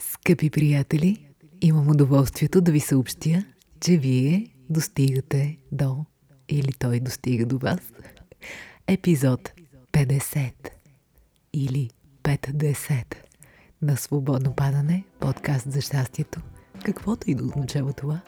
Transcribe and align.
Скъпи 0.00 0.50
приятели, 0.50 1.26
имам 1.60 1.90
удоволствието 1.90 2.60
да 2.60 2.72
ви 2.72 2.80
съобщя, 2.80 3.44
че 3.80 3.96
вие 3.96 4.48
достигате 4.70 5.58
до, 5.72 6.04
или 6.48 6.72
той 6.72 7.00
достига 7.00 7.46
до 7.46 7.58
вас, 7.58 7.80
епизод 8.86 9.52
50 9.92 10.52
или 11.52 11.90
50 12.22 13.14
на 13.82 13.96
Свободно 13.96 14.54
падане, 14.54 15.04
подкаст 15.20 15.72
за 15.72 15.80
щастието, 15.80 16.40
каквото 16.84 17.30
и 17.30 17.34
да 17.34 17.44
означава 17.44 17.92
това. 17.92 18.20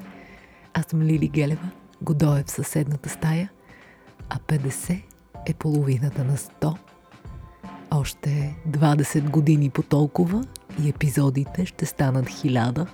Аз 0.74 0.86
съм 0.86 1.02
Лили 1.02 1.28
Гелева, 1.28 1.70
Годо 2.02 2.36
е 2.36 2.42
в 2.42 2.50
съседната 2.50 3.08
стая, 3.08 3.52
а 4.28 4.38
50 4.38 5.02
е 5.46 5.54
половината 5.54 6.24
на 6.24 6.36
100. 6.36 6.78
Още 8.00 8.54
20 8.70 9.30
години 9.30 9.70
по 9.70 9.82
толкова 9.82 10.44
и 10.84 10.88
епизодите 10.88 11.66
ще 11.66 11.86
станат 11.86 12.26
1000. 12.26 12.86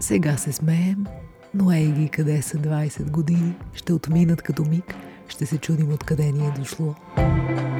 Сега 0.00 0.36
се 0.36 0.52
смеем, 0.52 1.06
но 1.54 1.72
ей 1.72 1.92
ги 1.92 2.08
къде 2.08 2.42
са 2.42 2.58
20 2.58 3.10
години, 3.10 3.54
ще 3.72 3.92
отминат 3.92 4.42
като 4.42 4.64
миг, 4.64 4.94
ще 5.28 5.46
се 5.46 5.58
чудим 5.58 5.92
откъде 5.92 6.32
ни 6.32 6.46
е 6.46 6.50
дошло. 6.50 6.94
И 7.18 7.71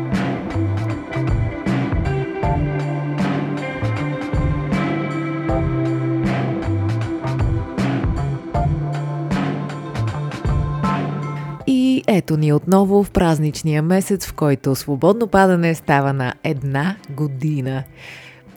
ето 12.16 12.36
ни 12.36 12.52
отново 12.52 13.04
в 13.04 13.10
празничния 13.10 13.82
месец, 13.82 14.26
в 14.26 14.34
който 14.34 14.74
свободно 14.74 15.26
падане 15.26 15.74
става 15.74 16.12
на 16.12 16.34
една 16.44 16.96
година. 17.10 17.84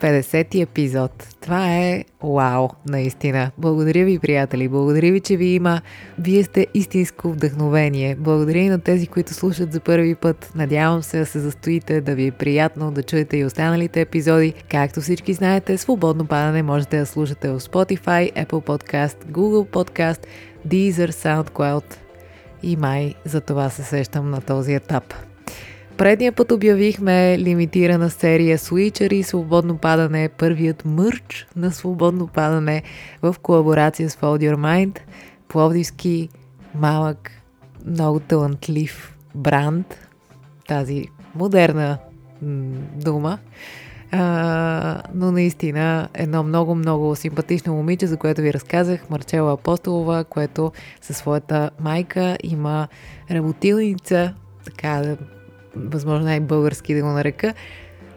50-ти 0.00 0.60
епизод. 0.60 1.28
Това 1.40 1.76
е 1.76 2.04
вау, 2.22 2.68
наистина. 2.88 3.50
Благодаря 3.58 4.04
ви, 4.04 4.18
приятели. 4.18 4.68
Благодаря 4.68 5.12
ви, 5.12 5.20
че 5.20 5.36
ви 5.36 5.46
има. 5.46 5.80
Вие 6.18 6.44
сте 6.44 6.66
истинско 6.74 7.32
вдъхновение. 7.32 8.16
Благодаря 8.18 8.58
и 8.58 8.68
на 8.68 8.80
тези, 8.80 9.06
които 9.06 9.34
слушат 9.34 9.72
за 9.72 9.80
първи 9.80 10.14
път. 10.14 10.52
Надявам 10.54 11.02
се 11.02 11.18
да 11.18 11.26
се 11.26 11.40
застоите, 11.40 12.00
да 12.00 12.14
ви 12.14 12.26
е 12.26 12.30
приятно 12.30 12.92
да 12.92 13.02
чуете 13.02 13.36
и 13.36 13.44
останалите 13.44 14.00
епизоди. 14.00 14.54
Както 14.70 15.00
всички 15.00 15.32
знаете, 15.32 15.78
свободно 15.78 16.26
падане 16.26 16.62
можете 16.62 16.98
да 16.98 17.06
слушате 17.06 17.48
в 17.48 17.60
Spotify, 17.60 18.46
Apple 18.46 18.46
Podcast, 18.46 19.16
Google 19.24 19.68
Podcast, 19.70 20.26
Deezer, 20.68 21.10
SoundCloud 21.10 22.05
и 22.62 22.76
май 22.76 23.14
за 23.24 23.40
това 23.40 23.70
се 23.70 23.82
сещам 23.82 24.30
на 24.30 24.40
този 24.40 24.74
етап. 24.74 25.14
Предния 25.96 26.32
път 26.32 26.52
обявихме 26.52 27.38
лимитирана 27.38 28.10
серия 28.10 28.58
Switcher 28.58 29.12
и 29.12 29.22
Свободно 29.22 29.78
падане, 29.78 30.28
първият 30.28 30.84
мърч 30.84 31.46
на 31.56 31.72
Свободно 31.72 32.26
падане 32.26 32.82
в 33.22 33.36
колаборация 33.42 34.10
с 34.10 34.16
Fold 34.16 34.50
Your 34.50 34.56
Mind, 34.56 34.98
пловдивски 35.48 36.28
малък, 36.74 37.30
много 37.86 38.20
талантлив 38.20 39.16
бранд, 39.34 40.08
тази 40.68 41.04
модерна 41.34 41.98
м- 42.42 42.76
дума. 42.94 43.38
А, 44.12 45.02
но 45.14 45.32
наистина 45.32 46.08
едно 46.14 46.42
много-много 46.42 47.16
симпатично 47.16 47.74
момиче, 47.74 48.06
за 48.06 48.16
което 48.16 48.40
ви 48.40 48.52
разказах, 48.52 49.10
Марчела 49.10 49.52
Апостолова, 49.52 50.24
което 50.24 50.72
със 51.00 51.16
своята 51.16 51.70
майка 51.80 52.36
има 52.42 52.88
работилница, 53.30 54.34
така 54.64 55.16
възможно 55.76 56.24
най-български 56.24 56.94
да 56.94 57.02
го 57.02 57.08
нарека, 57.08 57.54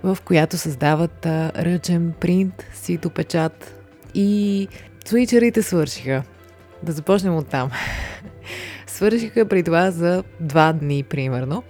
в 0.03 0.17
която 0.25 0.57
създават 0.57 1.25
а, 1.25 1.51
ръчен 1.55 2.13
принт, 2.19 2.65
сито 2.73 3.09
печат 3.09 3.75
и 4.13 4.67
свичерите 5.05 5.61
свършиха. 5.61 6.23
Да 6.83 6.91
започнем 6.91 7.35
от 7.35 7.47
там. 7.47 7.71
свършиха 8.87 9.45
при 9.45 9.63
това 9.63 9.91
за 9.91 10.23
два 10.39 10.73
дни, 10.73 11.03
примерно, 11.03 11.63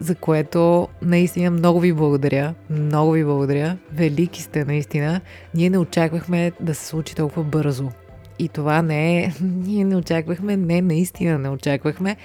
за 0.00 0.14
което 0.14 0.88
наистина 1.02 1.50
много 1.50 1.80
ви 1.80 1.92
благодаря. 1.92 2.54
Много 2.70 3.12
ви 3.12 3.24
благодаря. 3.24 3.76
Велики 3.92 4.42
сте, 4.42 4.64
наистина. 4.64 5.20
Ние 5.54 5.70
не 5.70 5.78
очаквахме 5.78 6.52
да 6.60 6.74
се 6.74 6.86
случи 6.86 7.14
толкова 7.14 7.44
бързо. 7.44 7.88
И 8.38 8.48
това 8.48 8.82
не 8.82 9.18
е... 9.18 9.32
Ние 9.42 9.84
не 9.84 9.96
очаквахме, 9.96 10.56
не, 10.56 10.82
наистина 10.82 11.38
не 11.38 11.48
очаквахме. 11.48 12.16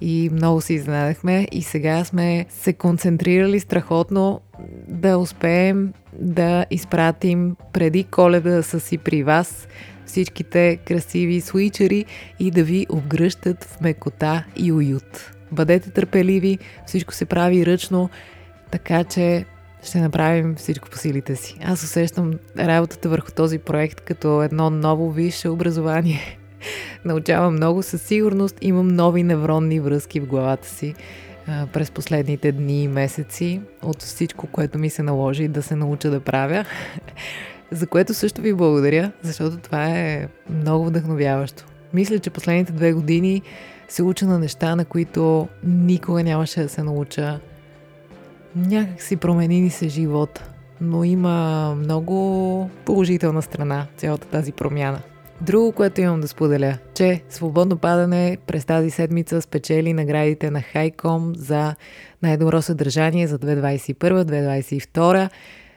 И 0.00 0.30
много 0.32 0.60
се 0.60 0.74
изненадахме. 0.74 1.48
И 1.52 1.62
сега 1.62 2.04
сме 2.04 2.46
се 2.48 2.72
концентрирали 2.72 3.60
страхотно 3.60 4.40
да 4.88 5.18
успеем 5.18 5.92
да 6.12 6.66
изпратим 6.70 7.56
преди 7.72 8.04
коледа 8.04 8.50
да 8.50 8.62
са 8.62 8.80
си 8.80 8.98
при 8.98 9.22
вас 9.22 9.68
всичките 10.06 10.76
красиви 10.76 11.40
свичери 11.40 12.04
и 12.40 12.50
да 12.50 12.64
ви 12.64 12.86
обгръщат 12.90 13.64
в 13.64 13.80
мекота 13.80 14.44
и 14.56 14.72
уют. 14.72 15.37
Бъдете 15.52 15.90
търпеливи, 15.90 16.58
всичко 16.86 17.14
се 17.14 17.24
прави 17.24 17.66
ръчно, 17.66 18.10
така 18.70 19.04
че 19.04 19.44
ще 19.82 20.00
направим 20.00 20.54
всичко 20.54 20.88
по 20.88 20.98
силите 20.98 21.36
си. 21.36 21.58
Аз 21.64 21.82
усещам 21.82 22.32
работата 22.58 23.08
върху 23.08 23.32
този 23.32 23.58
проект 23.58 24.00
като 24.00 24.42
едно 24.42 24.70
ново 24.70 25.10
висше 25.10 25.48
образование. 25.48 26.38
Научавам 27.04 27.54
много 27.54 27.82
със 27.82 28.02
сигурност, 28.02 28.58
имам 28.60 28.88
нови 28.88 29.22
невронни 29.22 29.80
връзки 29.80 30.20
в 30.20 30.26
главата 30.26 30.68
си 30.68 30.94
през 31.72 31.90
последните 31.90 32.52
дни 32.52 32.82
и 32.82 32.88
месеци 32.88 33.60
от 33.82 34.02
всичко, 34.02 34.46
което 34.46 34.78
ми 34.78 34.90
се 34.90 35.02
наложи 35.02 35.48
да 35.48 35.62
се 35.62 35.76
науча 35.76 36.10
да 36.10 36.20
правя. 36.20 36.64
За 37.70 37.86
което 37.86 38.14
също 38.14 38.40
ви 38.40 38.54
благодаря, 38.54 39.12
защото 39.22 39.56
това 39.56 39.86
е 39.86 40.28
много 40.50 40.84
вдъхновяващо. 40.84 41.64
Мисля, 41.92 42.18
че 42.18 42.30
последните 42.30 42.72
две 42.72 42.92
години 42.92 43.42
се 43.88 44.02
уча 44.02 44.26
на 44.26 44.38
неща, 44.38 44.76
на 44.76 44.84
които 44.84 45.48
никога 45.64 46.22
нямаше 46.22 46.62
да 46.62 46.68
се 46.68 46.82
науча 46.82 47.40
някак 48.56 49.02
си 49.02 49.16
промени 49.16 49.60
ни 49.60 49.70
се 49.70 49.88
живота, 49.88 50.50
но 50.80 51.04
има 51.04 51.74
много 51.78 52.70
положителна 52.84 53.42
страна 53.42 53.86
цялата 53.96 54.28
тази 54.28 54.52
промяна. 54.52 55.00
Друго, 55.40 55.72
което 55.72 56.00
имам 56.00 56.20
да 56.20 56.28
споделя, 56.28 56.78
че 56.94 57.22
Свободно 57.28 57.76
падане 57.76 58.38
през 58.46 58.64
тази 58.64 58.90
седмица 58.90 59.42
спечели 59.42 59.92
наградите 59.92 60.50
на 60.50 60.62
Хайком 60.62 61.32
за 61.36 61.74
най-добро 62.22 62.62
съдържание 62.62 63.26
за 63.26 63.38
2021-2022, 63.38 65.30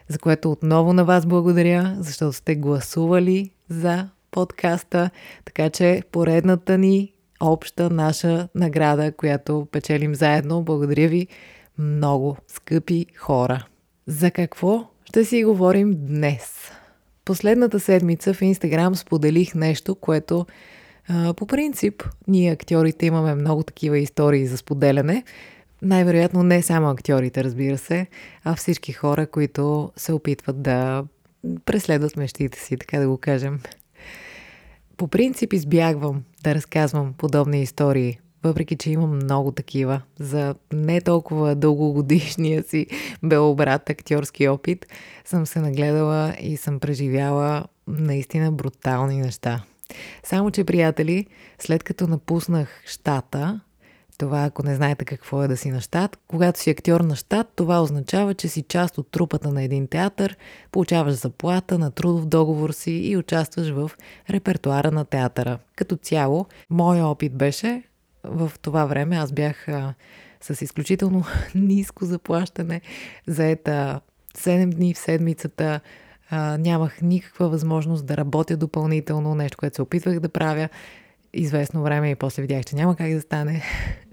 за 0.08 0.20
което 0.20 0.52
отново 0.52 0.94
на 0.94 1.06
вас 1.06 1.26
благодаря, 1.26 1.96
защото 2.00 2.34
сте 2.34 2.56
гласували 2.56 3.52
за 3.70 4.10
подкаста, 4.32 5.10
така 5.46 5.70
че 5.70 6.04
поредната 6.12 6.78
ни 6.78 7.14
обща 7.42 7.90
наша 7.90 8.48
награда, 8.56 9.12
която 9.12 9.68
печелим 9.72 10.16
заедно. 10.16 10.62
Благодаря 10.62 11.08
ви 11.08 11.28
много, 11.78 12.38
скъпи 12.48 13.06
хора. 13.18 13.66
За 14.08 14.32
какво 14.32 14.88
ще 15.06 15.26
си 15.26 15.44
говорим 15.44 15.94
днес? 15.98 16.72
Последната 17.26 17.80
седмица 17.80 18.34
в 18.34 18.42
Инстаграм 18.42 18.96
споделих 18.96 19.56
нещо, 19.56 19.96
което 19.96 20.46
а, 21.08 21.34
по 21.34 21.48
принцип 21.48 22.04
ние 22.28 22.52
актьорите 22.52 23.06
имаме 23.06 23.36
много 23.36 23.64
такива 23.64 24.00
истории 24.00 24.48
за 24.48 24.58
споделяне. 24.58 25.24
Най-вероятно 25.82 26.44
не 26.44 26.62
само 26.62 26.90
актьорите, 26.90 27.44
разбира 27.44 27.78
се, 27.78 28.08
а 28.44 28.56
всички 28.56 28.94
хора, 28.94 29.28
които 29.28 29.92
се 29.96 30.14
опитват 30.14 30.62
да 30.62 31.04
преследват 31.66 32.18
мечтите 32.18 32.60
си, 32.60 32.78
така 32.78 33.00
да 33.00 33.08
го 33.08 33.18
кажем. 33.18 33.60
По 34.98 35.08
принцип 35.08 35.54
избягвам 35.54 36.24
да 36.44 36.56
разказвам 36.56 37.14
подобни 37.14 37.62
истории 37.62 38.20
въпреки 38.44 38.76
че 38.76 38.92
имам 38.92 39.16
много 39.16 39.52
такива 39.52 40.02
за 40.20 40.56
не 40.74 41.02
толкова 41.02 41.56
дългогодишния 41.56 42.64
си 42.64 42.88
белобрат 43.24 43.90
актьорски 43.90 44.48
опит, 44.48 44.86
съм 45.26 45.46
се 45.46 45.60
нагледала 45.60 46.36
и 46.40 46.58
съм 46.58 46.80
преживяла 46.80 47.66
наистина 47.88 48.52
брутални 48.52 49.22
неща. 49.22 49.64
Само, 50.24 50.52
че, 50.52 50.64
приятели, 50.64 51.26
след 51.60 51.84
като 51.84 52.08
напуснах 52.08 52.84
щата, 52.86 53.60
това, 54.22 54.44
ако 54.44 54.64
не 54.64 54.76
знаете 54.76 55.06
какво 55.06 55.44
е 55.44 55.48
да 55.48 55.58
си 55.58 55.72
на 55.72 55.82
щат, 55.82 56.18
когато 56.28 56.60
си 56.60 56.70
актьор 56.70 57.02
на 57.02 57.16
щат, 57.16 57.48
това 57.56 57.82
означава, 57.82 58.34
че 58.34 58.48
си 58.48 58.62
част 58.62 58.98
от 58.98 59.12
трупата 59.12 59.52
на 59.52 59.64
един 59.64 59.88
театър, 59.88 60.38
получаваш 60.72 61.14
заплата 61.14 61.80
на 61.80 61.92
трудов 61.92 62.26
договор 62.26 62.72
си 62.72 62.92
и 62.92 63.18
участваш 63.18 63.70
в 63.70 63.92
репертуара 64.30 64.92
на 64.92 65.06
театъра. 65.06 65.60
Като 65.76 65.96
цяло, 65.96 66.46
моят 66.70 67.06
опит 67.06 67.34
беше 67.34 67.84
в 68.24 68.52
това 68.62 68.86
време 68.86 69.16
аз 69.16 69.32
бях 69.32 69.70
а, 69.70 69.94
с 70.42 70.62
изключително 70.62 71.24
ниско 71.56 72.06
заплащане, 72.06 72.82
заета 73.28 74.02
7 74.38 74.70
дни 74.70 74.94
в 74.94 74.98
седмицата, 74.98 75.80
а, 76.30 76.58
нямах 76.58 77.02
никаква 77.02 77.50
възможност 77.50 78.06
да 78.06 78.18
работя 78.18 78.58
допълнително, 78.58 79.36
нещо, 79.36 79.58
което 79.58 79.76
се 79.76 79.82
опитвах 79.82 80.20
да 80.20 80.30
правя 80.30 80.70
известно 81.34 81.84
време 81.84 82.12
и 82.12 82.16
после 82.16 82.42
видях, 82.42 82.66
че 82.66 82.76
няма 82.76 82.96
как 82.96 83.14
да 83.14 83.22
стане. 83.22 83.64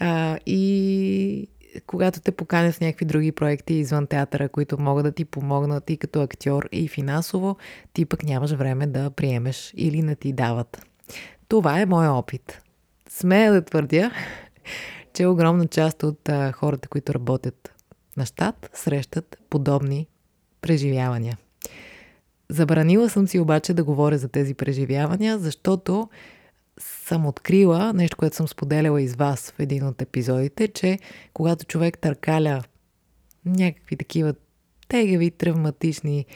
А, 0.00 0.38
и 0.46 1.48
когато 1.86 2.20
те 2.20 2.32
поканят 2.32 2.74
в 2.74 2.80
някакви 2.80 3.04
други 3.04 3.32
проекти 3.32 3.74
извън 3.74 4.06
театъра, 4.06 4.48
които 4.48 4.78
могат 4.78 5.04
да 5.04 5.12
ти 5.12 5.24
помогнат 5.24 5.90
и 5.90 5.96
като 5.96 6.22
актьор, 6.22 6.68
и 6.72 6.88
финансово, 6.88 7.56
ти 7.92 8.04
пък 8.04 8.22
нямаш 8.22 8.50
време 8.50 8.86
да 8.86 9.10
приемеш 9.10 9.72
или 9.76 10.02
не 10.02 10.14
ти 10.14 10.32
дават. 10.32 10.86
Това 11.48 11.80
е 11.80 11.86
моят 11.86 12.12
опит. 12.12 12.62
Смея 13.08 13.52
да 13.52 13.62
твърдя, 13.64 14.10
че 15.14 15.26
огромна 15.26 15.66
част 15.66 16.02
от 16.02 16.28
а, 16.28 16.52
хората, 16.52 16.88
които 16.88 17.14
работят 17.14 17.74
на 18.16 18.26
щат, 18.26 18.70
срещат 18.74 19.38
подобни 19.50 20.06
преживявания. 20.60 21.38
Забранила 22.48 23.10
съм 23.10 23.28
си 23.28 23.38
обаче 23.38 23.74
да 23.74 23.84
говоря 23.84 24.18
за 24.18 24.28
тези 24.28 24.54
преживявания, 24.54 25.38
защото 25.38 26.08
съм 27.06 27.26
открила 27.26 27.92
нещо, 27.92 28.16
което 28.16 28.36
съм 28.36 28.48
споделяла 28.48 29.02
из 29.02 29.14
вас 29.14 29.50
в 29.50 29.60
един 29.60 29.86
от 29.86 30.02
епизодите, 30.02 30.68
че 30.68 30.98
когато 31.34 31.64
човек 31.64 31.98
търкаля 31.98 32.62
някакви 33.44 33.96
такива 33.96 34.34
тегави, 34.88 35.30
травматични, 35.30 36.26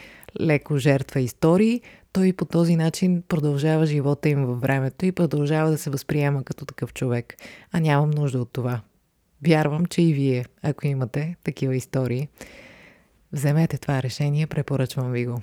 леко 0.41 0.79
жертва 0.79 1.21
истории, 1.21 1.81
той 2.13 2.33
по 2.33 2.45
този 2.45 2.77
начин 2.77 3.23
продължава 3.29 3.87
живота 3.87 4.29
им 4.29 4.45
във 4.45 4.61
времето 4.61 5.07
и 5.07 5.13
продължава 5.13 5.71
да 5.71 5.79
се 5.79 5.91
възприема 5.91 6.45
като 6.45 6.65
такъв 6.65 6.95
човек. 6.95 7.37
А 7.73 7.81
нямам 7.81 8.11
нужда 8.11 8.39
от 8.41 8.53
това. 8.53 8.81
Вярвам, 9.47 9.87
че 9.87 10.03
и 10.03 10.13
вие, 10.13 10.45
ако 10.63 10.87
имате 10.87 11.37
такива 11.45 11.77
истории, 11.77 12.29
вземете 13.33 13.79
това 13.79 14.03
решение, 14.03 14.47
препоръчвам 14.47 15.13
ви 15.13 15.27
го. 15.27 15.43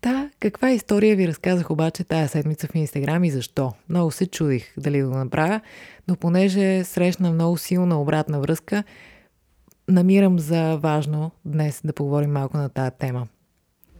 Та, 0.00 0.30
каква 0.40 0.70
история 0.70 1.16
ви 1.16 1.28
разказах 1.28 1.70
обаче 1.70 2.04
тая 2.04 2.28
седмица 2.28 2.66
в 2.66 2.74
Инстаграм 2.74 3.24
и 3.24 3.30
защо? 3.30 3.72
Много 3.88 4.10
се 4.10 4.26
чудих 4.26 4.72
дали 4.76 5.00
да 5.00 5.08
направя, 5.08 5.60
но 6.08 6.16
понеже 6.16 6.84
срещна 6.84 7.30
много 7.30 7.56
силна 7.56 8.00
обратна 8.00 8.40
връзка, 8.40 8.84
намирам 9.88 10.38
за 10.38 10.76
важно 10.76 11.30
днес 11.44 11.80
да 11.84 11.92
поговорим 11.92 12.32
малко 12.32 12.56
на 12.56 12.68
тази 12.68 12.90
тема. 12.98 13.26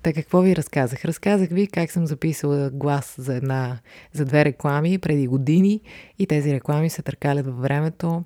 Та 0.03 0.13
какво 0.13 0.41
ви 0.41 0.57
разказах? 0.57 1.05
Разказах 1.05 1.49
ви 1.49 1.67
как 1.67 1.91
съм 1.91 2.07
записала 2.07 2.71
глас 2.71 3.15
за, 3.19 3.35
една, 3.35 3.79
за 4.13 4.25
две 4.25 4.45
реклами 4.45 4.99
преди 4.99 5.27
години 5.27 5.81
и 6.19 6.27
тези 6.27 6.53
реклами 6.53 6.91
се 6.91 7.03
търкалят 7.03 7.47
във 7.47 7.59
времето. 7.59 8.25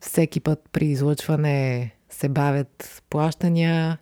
Всеки 0.00 0.40
път 0.40 0.60
при 0.72 0.86
излъчване 0.86 1.90
се 2.10 2.28
бавят 2.28 3.02
плащания, 3.10 3.98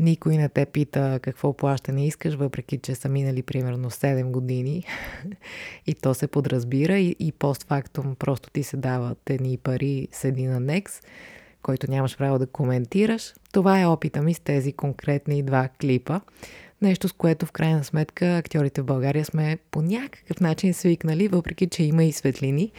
никой 0.00 0.36
не 0.36 0.48
те 0.48 0.66
пита 0.66 1.20
какво 1.22 1.52
плащане 1.52 2.06
искаш, 2.06 2.34
въпреки 2.34 2.78
че 2.78 2.94
са 2.94 3.08
минали 3.08 3.42
примерно 3.42 3.90
7 3.90 4.30
години 4.30 4.84
и 5.86 5.94
то 5.94 6.14
се 6.14 6.26
подразбира 6.26 6.98
и, 6.98 7.16
и 7.18 7.32
постфактум 7.32 8.14
просто 8.14 8.50
ти 8.50 8.62
се 8.62 8.76
дават 8.76 9.30
едни 9.30 9.58
пари 9.58 10.08
с 10.12 10.24
един 10.24 10.52
анекс, 10.52 11.00
който 11.62 11.90
нямаш 11.90 12.16
право 12.18 12.38
да 12.38 12.46
коментираш. 12.46 13.34
Това 13.52 13.80
е 13.80 13.86
опита 13.86 14.22
ми 14.22 14.34
с 14.34 14.40
тези 14.40 14.72
конкретни 14.72 15.42
два 15.42 15.68
клипа. 15.80 16.20
Нещо, 16.82 17.08
с 17.08 17.12
което 17.12 17.46
в 17.46 17.52
крайна 17.52 17.84
сметка 17.84 18.36
актьорите 18.36 18.82
в 18.82 18.84
България 18.84 19.24
сме 19.24 19.58
по 19.70 19.82
някакъв 19.82 20.40
начин 20.40 20.74
свикнали, 20.74 21.28
въпреки 21.28 21.66
че 21.66 21.82
има 21.82 22.04
и 22.04 22.12
светлини. 22.12 22.72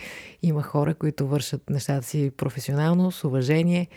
Има 0.43 0.63
хора, 0.63 0.93
които 0.93 1.27
вършат 1.27 1.69
нещата 1.69 2.07
си 2.07 2.31
професионално, 2.37 3.11
с 3.11 3.23
уважение 3.23 3.87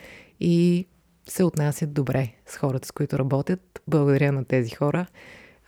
и 0.40 0.86
се 1.28 1.44
отнасят 1.44 1.92
добре 1.92 2.32
с 2.46 2.56
хората, 2.56 2.88
с 2.88 2.92
които 2.92 3.18
работят. 3.18 3.82
Благодаря 3.88 4.32
на 4.32 4.44
тези 4.44 4.70
хора. 4.70 5.06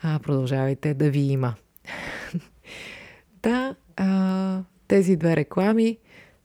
А, 0.02 0.18
продължавайте 0.18 0.94
да 0.94 1.10
ви 1.10 1.20
има. 1.20 1.54
да, 3.42 3.74
а, 3.96 4.62
тези 4.88 5.16
две 5.16 5.36
реклами, 5.36 5.98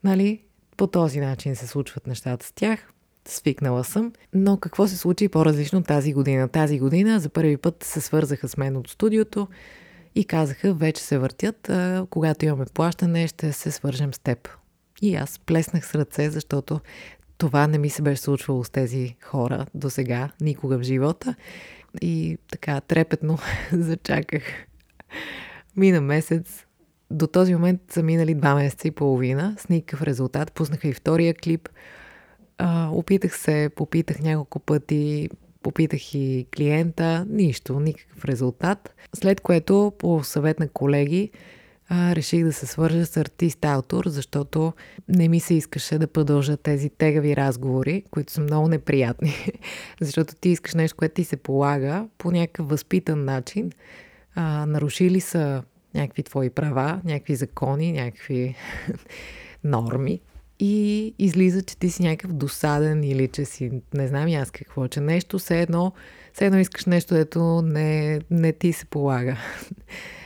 нали, 0.03 0.41
по 0.77 0.87
този 0.87 1.19
начин 1.19 1.55
се 1.55 1.67
случват 1.67 2.07
нещата 2.07 2.45
с 2.45 2.51
тях. 2.51 2.87
Свикнала 3.27 3.83
съм. 3.83 4.13
Но 4.33 4.57
какво 4.57 4.87
се 4.87 4.97
случи 4.97 5.27
по-различно 5.27 5.83
тази 5.83 6.13
година? 6.13 6.47
Тази 6.47 6.79
година 6.79 7.19
за 7.19 7.29
първи 7.29 7.57
път 7.57 7.83
се 7.83 8.01
свързаха 8.01 8.47
с 8.47 8.57
мен 8.57 8.77
от 8.77 8.89
студиото 8.89 9.47
и 10.15 10.25
казаха, 10.25 10.73
вече 10.73 11.03
се 11.03 11.17
въртят, 11.17 11.69
а, 11.69 12.05
когато 12.09 12.45
имаме 12.45 12.65
плащане, 12.73 13.27
ще 13.27 13.53
се 13.53 13.71
свържем 13.71 14.13
с 14.13 14.19
теб. 14.19 14.49
И 15.01 15.15
аз 15.15 15.39
плеснах 15.39 15.87
с 15.87 15.95
ръце, 15.95 16.29
защото 16.29 16.79
това 17.41 17.67
не 17.67 17.77
ми 17.77 17.89
се 17.89 18.01
беше 18.01 18.21
случвало 18.21 18.63
с 18.63 18.69
тези 18.69 19.15
хора 19.23 19.65
до 19.73 19.89
сега, 19.89 20.29
никога 20.41 20.77
в 20.77 20.83
живота. 20.83 21.35
И 22.01 22.37
така 22.51 22.81
трепетно 22.81 23.37
зачаках. 23.71 24.43
Мина 25.77 26.01
месец. 26.01 26.65
До 27.11 27.27
този 27.27 27.53
момент 27.53 27.81
са 27.89 28.03
минали 28.03 28.35
два 28.35 28.55
месеца 28.55 28.87
и 28.87 28.91
половина 28.91 29.55
с 29.59 29.69
никакъв 29.69 30.01
резултат. 30.01 30.51
Пуснаха 30.51 30.87
и 30.87 30.93
втория 30.93 31.33
клип. 31.33 31.69
А, 32.57 32.89
опитах 32.91 33.37
се, 33.37 33.69
попитах 33.75 34.19
няколко 34.19 34.59
пъти, 34.59 35.29
попитах 35.63 36.15
и 36.15 36.47
клиента. 36.55 37.25
Нищо, 37.29 37.79
никакъв 37.79 38.25
резултат. 38.25 38.95
След 39.15 39.41
което 39.41 39.93
по 39.99 40.23
съвет 40.23 40.59
на 40.59 40.67
колеги 40.67 41.31
а, 41.93 42.15
реших 42.15 42.43
да 42.43 42.53
се 42.53 42.65
свържа 42.65 43.05
с 43.05 43.17
артист-автор, 43.17 44.07
защото 44.07 44.73
не 45.07 45.27
ми 45.27 45.39
се 45.39 45.53
искаше 45.53 45.99
да 45.99 46.07
продължа 46.07 46.57
тези 46.57 46.89
тегави 46.89 47.35
разговори, 47.35 48.03
които 48.11 48.33
са 48.33 48.41
много 48.41 48.67
неприятни. 48.67 49.33
защото 50.01 50.35
ти 50.35 50.49
искаш 50.49 50.73
нещо, 50.73 50.97
което 50.97 51.13
ти 51.13 51.23
се 51.23 51.37
полага 51.37 52.07
по 52.17 52.31
някакъв 52.31 52.69
възпитан 52.69 53.25
начин. 53.25 53.71
А, 54.35 54.65
нарушили 54.65 55.21
са 55.21 55.63
някакви 55.93 56.23
твои 56.23 56.49
права, 56.49 57.01
някакви 57.03 57.35
закони, 57.35 57.91
някакви 57.91 58.55
норми. 59.63 60.19
И 60.59 61.13
излиза, 61.19 61.61
че 61.61 61.77
ти 61.77 61.89
си 61.89 62.03
някакъв 62.03 62.33
досаден 62.33 63.03
или 63.03 63.27
че 63.27 63.45
си 63.45 63.81
не 63.93 64.07
знам 64.07 64.27
и 64.27 64.35
аз 64.35 64.51
какво, 64.51 64.87
че 64.87 65.01
нещо 65.01 65.39
все 65.39 65.61
едно, 65.61 65.91
все 66.33 66.45
едно 66.45 66.59
искаш 66.59 66.85
нещо, 66.85 67.15
ето 67.15 67.61
не, 67.61 68.19
не 68.29 68.53
ти 68.53 68.73
се 68.73 68.85
полага. 68.85 69.37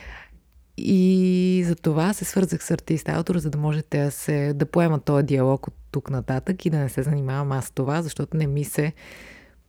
И 0.78 1.64
за 1.66 1.76
това 1.76 2.12
се 2.12 2.24
свързах 2.24 2.64
с 2.64 2.70
артист-автор, 2.70 3.38
за 3.38 3.50
да 3.50 3.58
може 3.58 3.82
те 3.82 4.04
да, 4.04 4.10
се, 4.10 4.52
да 4.54 4.66
поемат 4.66 5.04
този 5.04 5.26
диалог 5.26 5.66
от 5.66 5.74
тук 5.90 6.10
нататък 6.10 6.66
и 6.66 6.70
да 6.70 6.78
не 6.78 6.88
се 6.88 7.02
занимавам 7.02 7.52
аз 7.52 7.64
с 7.64 7.70
това, 7.70 8.02
защото 8.02 8.36
не 8.36 8.46
ми 8.46 8.64
се... 8.64 8.92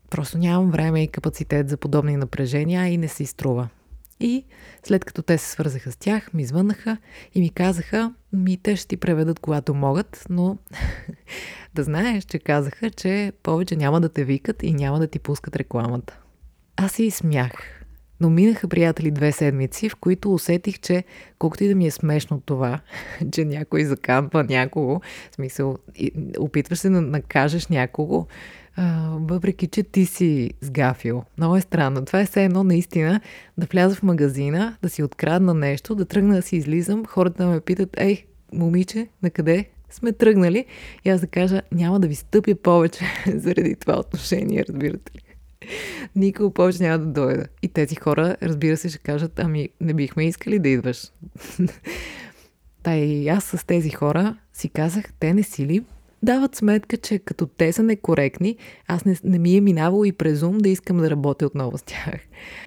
Просто 0.09 0.37
нямам 0.37 0.71
време 0.71 1.03
и 1.03 1.07
капацитет 1.07 1.69
за 1.69 1.77
подобни 1.77 2.17
напрежения 2.17 2.87
и 2.87 2.97
не 2.97 3.07
си 3.07 3.25
струва. 3.25 3.69
И 4.19 4.45
след 4.83 5.05
като 5.05 5.21
те 5.21 5.37
се 5.37 5.49
свързаха 5.49 5.91
с 5.91 5.97
тях, 5.97 6.33
ми 6.33 6.45
звъннаха 6.45 6.97
и 7.33 7.41
ми 7.41 7.49
казаха, 7.49 8.13
ми 8.33 8.57
те 8.57 8.75
ще 8.75 8.87
ти 8.87 8.97
преведат 8.97 9.39
когато 9.39 9.73
могат, 9.73 10.25
но 10.29 10.57
да 11.75 11.83
знаеш, 11.83 12.23
че 12.23 12.39
казаха, 12.39 12.89
че 12.89 13.33
повече 13.43 13.75
няма 13.75 14.01
да 14.01 14.09
те 14.09 14.23
викат 14.23 14.63
и 14.63 14.73
няма 14.73 14.99
да 14.99 15.07
ти 15.07 15.19
пускат 15.19 15.55
рекламата. 15.55 16.19
Аз 16.77 16.91
си 16.91 17.11
смях. 17.11 17.76
Но 18.21 18.29
минаха, 18.29 18.67
приятели, 18.67 19.11
две 19.11 19.31
седмици, 19.31 19.89
в 19.89 19.95
които 19.95 20.33
усетих, 20.33 20.79
че 20.79 21.03
колкото 21.39 21.63
и 21.63 21.67
да 21.67 21.75
ми 21.75 21.87
е 21.87 21.91
смешно 21.91 22.41
това, 22.45 22.79
че 23.31 23.45
някой 23.45 23.83
закампа 23.83 24.43
някого, 24.43 24.99
в 25.31 25.35
смисъл, 25.35 25.77
опитваш 26.39 26.79
се 26.79 26.89
да 26.89 27.01
накажеш 27.01 27.67
някого, 27.67 28.27
въпреки, 29.13 29.67
че 29.67 29.83
ти 29.83 30.05
си 30.05 30.51
сгафил. 30.61 31.23
Много 31.37 31.55
е 31.55 31.61
странно. 31.61 32.05
Това 32.05 32.21
е 32.21 32.25
все 32.25 32.43
едно 32.45 32.63
наистина 32.63 33.21
да 33.57 33.65
вляза 33.65 33.95
в 33.95 34.03
магазина, 34.03 34.77
да 34.81 34.89
си 34.89 35.03
открадна 35.03 35.53
нещо, 35.53 35.95
да 35.95 36.05
тръгна 36.05 36.35
да 36.35 36.41
си 36.41 36.55
излизам, 36.55 37.05
хората 37.05 37.47
ме 37.47 37.61
питат, 37.61 37.89
ей, 37.97 38.25
момиче, 38.53 39.07
на 39.23 39.29
къде 39.29 39.65
сме 39.89 40.11
тръгнали? 40.11 40.65
И 41.05 41.09
аз 41.09 41.21
да 41.21 41.27
кажа, 41.27 41.61
няма 41.71 41.99
да 41.99 42.07
ви 42.07 42.15
стъпя 42.15 42.55
повече 42.55 43.05
заради 43.35 43.75
това 43.75 43.99
отношение, 43.99 44.65
разбирате 44.69 45.11
ли. 45.15 45.26
Никога 46.15 46.53
повече 46.53 46.83
няма 46.83 46.99
да 46.99 47.05
дойда. 47.05 47.45
И 47.61 47.67
тези 47.67 47.95
хора, 47.95 48.35
разбира 48.43 48.77
се, 48.77 48.89
ще 48.89 48.97
кажат, 48.97 49.39
ами 49.39 49.69
не 49.81 49.93
бихме 49.93 50.27
искали 50.27 50.59
да 50.59 50.69
идваш. 50.69 51.11
Та 52.83 52.95
и 52.95 53.27
аз 53.27 53.43
с 53.43 53.65
тези 53.65 53.89
хора 53.89 54.37
си 54.53 54.69
казах, 54.69 55.05
те 55.19 55.33
не 55.33 55.43
си 55.43 55.65
ли 55.65 55.83
дават 56.23 56.55
сметка, 56.55 56.97
че 56.97 57.19
като 57.19 57.45
те 57.45 57.73
са 57.73 57.83
некоректни, 57.83 58.57
аз 58.87 59.05
не, 59.05 59.15
не 59.23 59.39
ми 59.39 59.57
е 59.57 59.61
минавало 59.61 60.05
и 60.05 60.11
през 60.11 60.41
ум 60.41 60.57
да 60.57 60.69
искам 60.69 60.97
да 60.97 61.09
работя 61.09 61.45
отново 61.45 61.77
с 61.77 61.83
тях. 61.83 62.19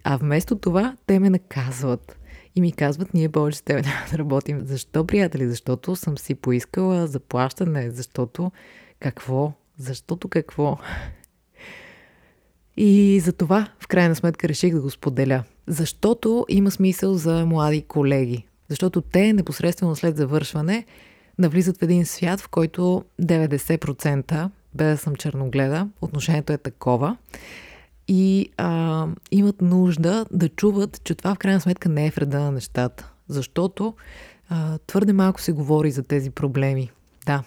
А 0.05 0.17
вместо 0.17 0.57
това, 0.57 0.97
те 1.07 1.19
ме 1.19 1.31
наказват. 1.31 2.17
И 2.57 2.61
ми 2.61 2.73
казват, 2.73 3.15
ние 3.15 3.29
повече 3.29 3.59
с 3.59 3.63
теб 3.63 3.85
няма 3.85 4.07
да 4.13 4.19
работим. 4.19 4.61
Защо, 4.65 5.07
приятели? 5.07 5.49
Защото 5.49 5.97
съм 5.97 6.19
си 6.19 6.35
поискала 6.35 7.07
заплащане. 7.07 7.91
Защото 7.91 8.53
какво? 9.01 9.53
Защото 9.79 10.29
какво? 10.29 10.79
И 12.83 13.21
за 13.21 13.33
това, 13.33 13.69
в 13.81 13.89
крайна 13.89 14.15
сметка, 14.15 14.49
реших 14.49 14.75
да 14.75 14.81
го 14.81 14.91
споделя. 14.91 15.43
Защото 15.67 16.47
има 16.49 16.71
смисъл 16.71 17.15
за 17.15 17.47
млади 17.47 17.83
колеги. 17.83 18.47
Защото 18.69 19.01
те 19.01 19.33
непосредствено 19.33 19.97
след 19.97 20.17
завършване 20.17 20.85
навлизат 21.39 21.79
в 21.79 21.83
един 21.83 22.07
свят, 22.07 22.41
в 22.41 22.49
който 22.49 23.05
90%, 23.23 24.51
без 24.75 24.99
да 24.99 25.03
съм 25.03 25.17
черногледа, 25.17 25.89
отношението 26.01 26.53
е 26.53 26.59
такова. 26.59 27.17
И 28.09 28.51
а, 28.57 29.07
имат 29.31 29.63
нужда 29.63 30.27
да 30.31 30.49
чуват, 30.49 31.01
че 31.05 31.15
това 31.15 31.35
в 31.35 31.39
крайна 31.39 31.61
сметка 31.61 31.89
не 31.89 32.07
е 32.07 32.11
вреда 32.11 32.41
на 32.41 32.53
нещата. 32.53 33.13
Защото 33.29 33.95
а, 34.49 34.79
твърде 34.87 35.13
малко 35.13 35.41
се 35.41 35.53
говори 35.53 35.91
за 35.91 36.03
тези 36.03 36.31
проблеми. 36.31 36.91
Да, 37.27 37.43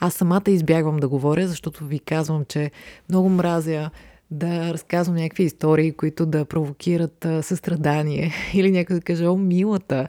Аз 0.00 0.14
самата 0.14 0.42
избягвам 0.46 0.96
да 0.96 1.08
говоря, 1.08 1.48
защото 1.48 1.84
ви 1.84 1.98
казвам, 1.98 2.44
че 2.44 2.70
много 3.08 3.28
мразя 3.28 3.90
да 4.30 4.72
разказвам 4.72 5.16
някакви 5.16 5.44
истории, 5.44 5.92
които 5.92 6.26
да 6.26 6.44
провокират 6.44 7.26
състрадание 7.42 8.32
или 8.54 8.70
някой 8.70 8.96
да 8.96 9.02
каже, 9.02 9.26
о, 9.26 9.36
милата. 9.36 10.08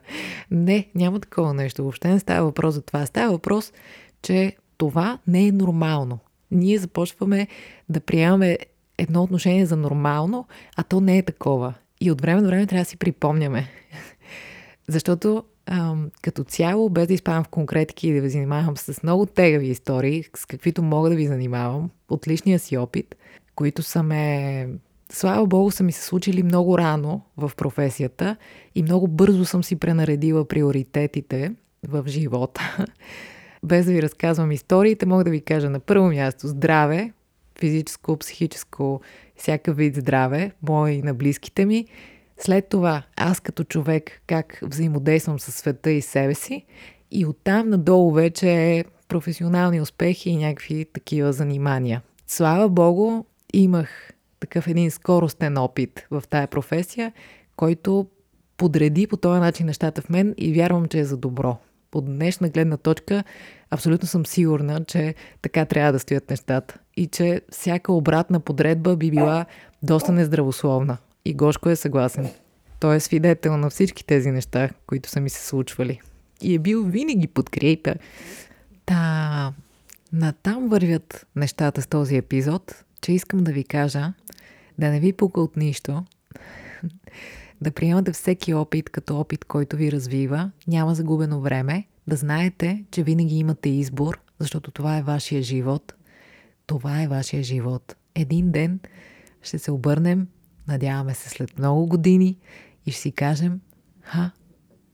Не, 0.51 0.87
няма 0.95 1.19
такова 1.19 1.53
нещо. 1.53 1.81
Въобще 1.81 2.09
не 2.09 2.19
става 2.19 2.45
въпрос 2.45 2.75
за 2.75 2.81
това. 2.81 3.05
Става 3.05 3.31
въпрос, 3.31 3.73
че 4.21 4.55
това 4.77 5.19
не 5.27 5.47
е 5.47 5.51
нормално. 5.51 6.19
Ние 6.51 6.77
започваме 6.77 7.47
да 7.89 7.99
приемаме 7.99 8.57
едно 8.97 9.23
отношение 9.23 9.65
за 9.65 9.77
нормално, 9.77 10.47
а 10.75 10.83
то 10.83 11.01
не 11.01 11.17
е 11.17 11.23
такова. 11.23 11.73
И 12.01 12.11
от 12.11 12.21
време 12.21 12.41
на 12.41 12.47
време 12.47 12.67
трябва 12.67 12.81
да 12.81 12.89
си 12.89 12.97
припомняме. 12.97 13.67
Защото 14.87 15.43
ам, 15.65 16.09
като 16.21 16.43
цяло, 16.43 16.89
без 16.89 17.07
да 17.07 17.13
изпадам 17.13 17.43
в 17.43 17.47
конкретики 17.47 18.07
и 18.07 18.13
да 18.13 18.21
ви 18.21 18.29
занимавам 18.29 18.77
с 18.77 19.03
много 19.03 19.25
тегави 19.25 19.67
истории, 19.67 20.23
с 20.37 20.45
каквито 20.45 20.83
мога 20.83 21.09
да 21.09 21.15
ви 21.15 21.27
занимавам, 21.27 21.89
от 22.09 22.27
личния 22.27 22.59
си 22.59 22.77
опит, 22.77 23.15
които 23.57 23.83
са 23.83 24.03
ме... 24.03 24.67
Слава 25.11 25.47
Богу, 25.47 25.71
са 25.71 25.83
ми 25.83 25.91
се 25.91 26.03
случили 26.03 26.43
много 26.43 26.77
рано 26.77 27.21
в 27.37 27.51
професията 27.57 28.35
и 28.75 28.83
много 28.83 29.07
бързо 29.07 29.45
съм 29.45 29.63
си 29.63 29.75
пренаредила 29.75 30.47
приоритетите 30.47 31.55
в 31.87 32.03
живота. 32.07 32.85
Без 33.63 33.85
да 33.85 33.91
ви 33.91 34.01
разказвам 34.01 34.51
историите, 34.51 35.05
мога 35.05 35.23
да 35.23 35.29
ви 35.29 35.41
кажа 35.41 35.69
на 35.69 35.79
първо 35.79 36.07
място 36.07 36.47
здраве, 36.47 37.13
физическо, 37.59 38.17
психическо, 38.17 39.01
всякакъв 39.35 39.77
вид 39.77 39.95
здраве, 39.95 40.51
мое 40.67 40.91
и 40.91 41.01
на 41.01 41.13
близките 41.13 41.65
ми. 41.65 41.85
След 42.39 42.69
това, 42.69 43.03
аз 43.15 43.39
като 43.39 43.63
човек, 43.63 44.21
как 44.27 44.59
взаимодействам 44.61 45.39
със 45.39 45.55
света 45.55 45.91
и 45.91 46.01
себе 46.01 46.33
си. 46.33 46.65
И 47.11 47.25
оттам 47.25 47.69
надолу 47.69 48.11
вече 48.11 48.51
е 48.51 48.85
професионални 49.07 49.81
успехи 49.81 50.29
и 50.29 50.37
някакви 50.37 50.85
такива 50.93 51.33
занимания. 51.33 52.01
Слава 52.27 52.69
Богу, 52.69 53.23
имах 53.53 54.13
такъв 54.39 54.67
един 54.67 54.91
скоростен 54.91 55.57
опит 55.57 56.07
в 56.11 56.23
тая 56.29 56.47
професия, 56.47 57.13
който 57.55 58.07
подреди 58.57 59.07
по 59.07 59.17
този 59.17 59.39
начин 59.39 59.65
нещата 59.65 60.01
в 60.01 60.09
мен 60.09 60.33
и 60.37 60.53
вярвам, 60.53 60.85
че 60.85 60.99
е 60.99 61.05
за 61.05 61.17
добро. 61.17 61.57
От 61.95 62.05
днешна 62.05 62.49
гледна 62.49 62.77
точка 62.77 63.23
абсолютно 63.69 64.07
съм 64.07 64.25
сигурна, 64.25 64.85
че 64.85 65.15
така 65.41 65.65
трябва 65.65 65.91
да 65.91 65.99
стоят 65.99 66.29
нещата 66.29 66.77
и 66.97 67.07
че 67.07 67.41
всяка 67.51 67.93
обратна 67.93 68.39
подредба 68.39 68.95
би 68.95 69.11
била 69.11 69.45
доста 69.83 70.11
нездравословна. 70.11 70.97
И 71.25 71.33
Гошко 71.33 71.69
е 71.69 71.75
съгласен. 71.75 72.29
Той 72.79 72.95
е 72.95 72.99
свидетел 72.99 73.57
на 73.57 73.69
всички 73.69 74.05
тези 74.05 74.31
неща, 74.31 74.69
които 74.87 75.09
са 75.09 75.19
ми 75.19 75.29
се 75.29 75.45
случвали. 75.45 76.01
И 76.41 76.55
е 76.55 76.59
бил 76.59 76.83
винаги 76.83 77.27
подкрепя. 77.27 77.95
Та, 78.85 79.53
натам 80.13 80.69
вървят 80.69 81.27
нещата 81.35 81.81
с 81.81 81.87
този 81.87 82.17
епизод, 82.17 82.83
че 83.01 83.11
искам 83.11 83.43
да 83.43 83.51
ви 83.51 83.63
кажа 83.63 84.13
да 84.79 84.89
не 84.89 84.99
ви 84.99 85.13
пука 85.13 85.41
от 85.41 85.57
нищо, 85.57 86.03
да 87.61 87.71
приемате 87.71 88.11
всеки 88.11 88.53
опит 88.53 88.89
като 88.89 89.19
опит, 89.19 89.45
който 89.45 89.75
ви 89.75 89.91
развива, 89.91 90.51
няма 90.67 90.95
загубено 90.95 91.41
време, 91.41 91.87
да 92.07 92.15
знаете, 92.15 92.85
че 92.91 93.03
винаги 93.03 93.35
имате 93.35 93.69
избор, 93.69 94.19
защото 94.39 94.71
това 94.71 94.97
е 94.97 95.03
вашия 95.03 95.41
живот. 95.41 95.93
Това 96.65 97.01
е 97.01 97.07
вашия 97.07 97.43
живот. 97.43 97.95
Един 98.15 98.51
ден 98.51 98.79
ще 99.41 99.59
се 99.59 99.71
обърнем, 99.71 100.27
надяваме 100.67 101.13
се 101.13 101.29
след 101.29 101.59
много 101.59 101.87
години 101.87 102.37
и 102.85 102.91
ще 102.91 103.01
си 103.01 103.11
кажем, 103.11 103.61
ха, 104.01 104.31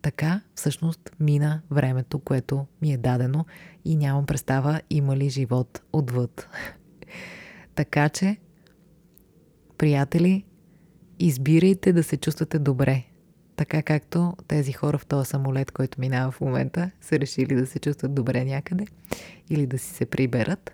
така 0.01 0.41
всъщност 0.55 1.11
мина 1.19 1.61
времето, 1.71 2.19
което 2.19 2.65
ми 2.81 2.93
е 2.93 2.97
дадено 2.97 3.45
и 3.85 3.95
нямам 3.95 4.25
представа 4.25 4.81
има 4.89 5.17
ли 5.17 5.29
живот 5.29 5.81
отвъд. 5.93 6.49
така 7.75 8.09
че, 8.09 8.37
приятели, 9.77 10.45
избирайте 11.19 11.93
да 11.93 12.03
се 12.03 12.17
чувствате 12.17 12.59
добре. 12.59 13.03
Така 13.55 13.81
както 13.81 14.33
тези 14.47 14.71
хора 14.71 14.97
в 14.97 15.05
този 15.05 15.29
самолет, 15.29 15.71
който 15.71 15.99
минава 15.99 16.31
в 16.31 16.41
момента, 16.41 16.91
са 17.01 17.19
решили 17.19 17.55
да 17.55 17.67
се 17.67 17.79
чувстват 17.79 18.15
добре 18.15 18.45
някъде 18.45 18.85
или 19.49 19.67
да 19.67 19.79
си 19.79 19.93
се 19.93 20.05
приберат. 20.05 20.71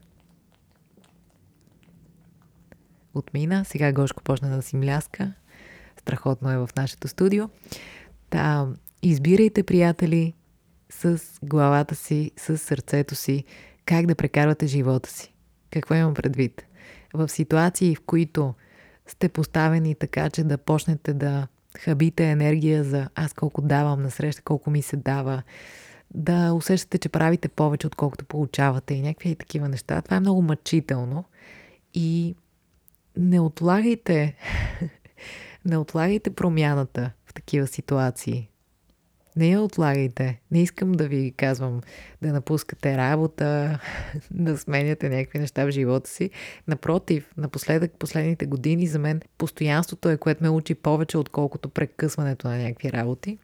Отмина, 3.13 3.65
сега 3.65 3.91
Гошко 3.91 4.24
почна 4.24 4.56
да 4.56 4.62
си 4.62 4.75
мляска. 4.75 5.34
Страхотно 6.00 6.51
е 6.51 6.58
в 6.58 6.70
нашето 6.77 7.08
студио. 7.08 7.50
Та, 8.29 8.68
избирайте, 9.01 9.63
приятели, 9.63 10.34
с 10.89 11.20
главата 11.44 11.96
си, 11.96 12.32
с 12.38 12.58
сърцето 12.58 13.15
си, 13.15 13.44
как 13.86 14.06
да 14.06 14.15
прекарвате 14.15 14.68
живота 14.68 15.10
си. 15.10 15.34
Какво 15.72 15.96
имам 15.96 16.13
предвид? 16.13 16.65
В 17.13 17.30
ситуации, 17.30 17.96
в 17.96 18.01
които 18.06 18.54
сте 19.08 19.30
поставени 19.30 19.96
така, 19.96 20.30
че 20.30 20.44
да 20.44 20.58
почнете 20.58 21.13
да 21.13 21.48
хабите 21.78 22.32
енергия 22.32 22.84
за 22.84 23.10
аз 23.16 23.34
колко 23.34 23.62
давам 23.62 24.01
на 24.01 24.12
среща, 24.12 24.42
колко 24.42 24.70
ми 24.70 24.82
се 24.82 24.98
дава, 24.98 25.44
да 26.13 26.54
усещате, 26.54 26.98
че 26.98 27.10
правите 27.10 27.48
повече, 27.48 27.88
отколкото 27.88 28.25
получавате 28.25 28.94
и 28.94 29.01
някакви 29.01 29.36
такива 29.36 29.70
неща. 29.70 30.01
Това 30.01 30.18
е 30.18 30.20
много 30.20 30.42
мъчително 30.42 31.25
и 31.94 32.36
не 33.18 33.39
отлагайте, 33.39 34.36
не 35.66 35.78
отлагайте 35.78 36.30
промяната 36.30 37.12
в 37.25 37.34
такива 37.34 37.68
ситуации. 37.68 38.50
Не 39.39 39.50
я 39.50 39.62
отлагайте. 39.62 40.39
Не 40.51 40.62
искам 40.62 40.91
да 40.91 41.08
ви 41.08 41.34
казвам 41.38 41.81
да 42.22 42.34
напускате 42.34 42.98
работа, 42.98 43.79
да 44.31 44.58
сменяте 44.58 45.10
някакви 45.10 45.39
неща 45.39 45.65
в 45.65 45.72
живота 45.72 46.10
си. 46.10 46.29
Напротив, 46.67 47.34
напоследък, 47.38 47.91
последните 48.00 48.46
години 48.46 48.88
за 48.88 49.00
мен 49.00 49.22
постоянството 49.38 50.10
е, 50.10 50.17
което 50.17 50.43
ме 50.43 50.50
учи 50.50 50.75
повече, 50.75 51.17
отколкото 51.17 51.69
прекъсването 51.69 52.48
на 52.48 52.58
някакви 52.58 52.91
работи. 52.91 53.38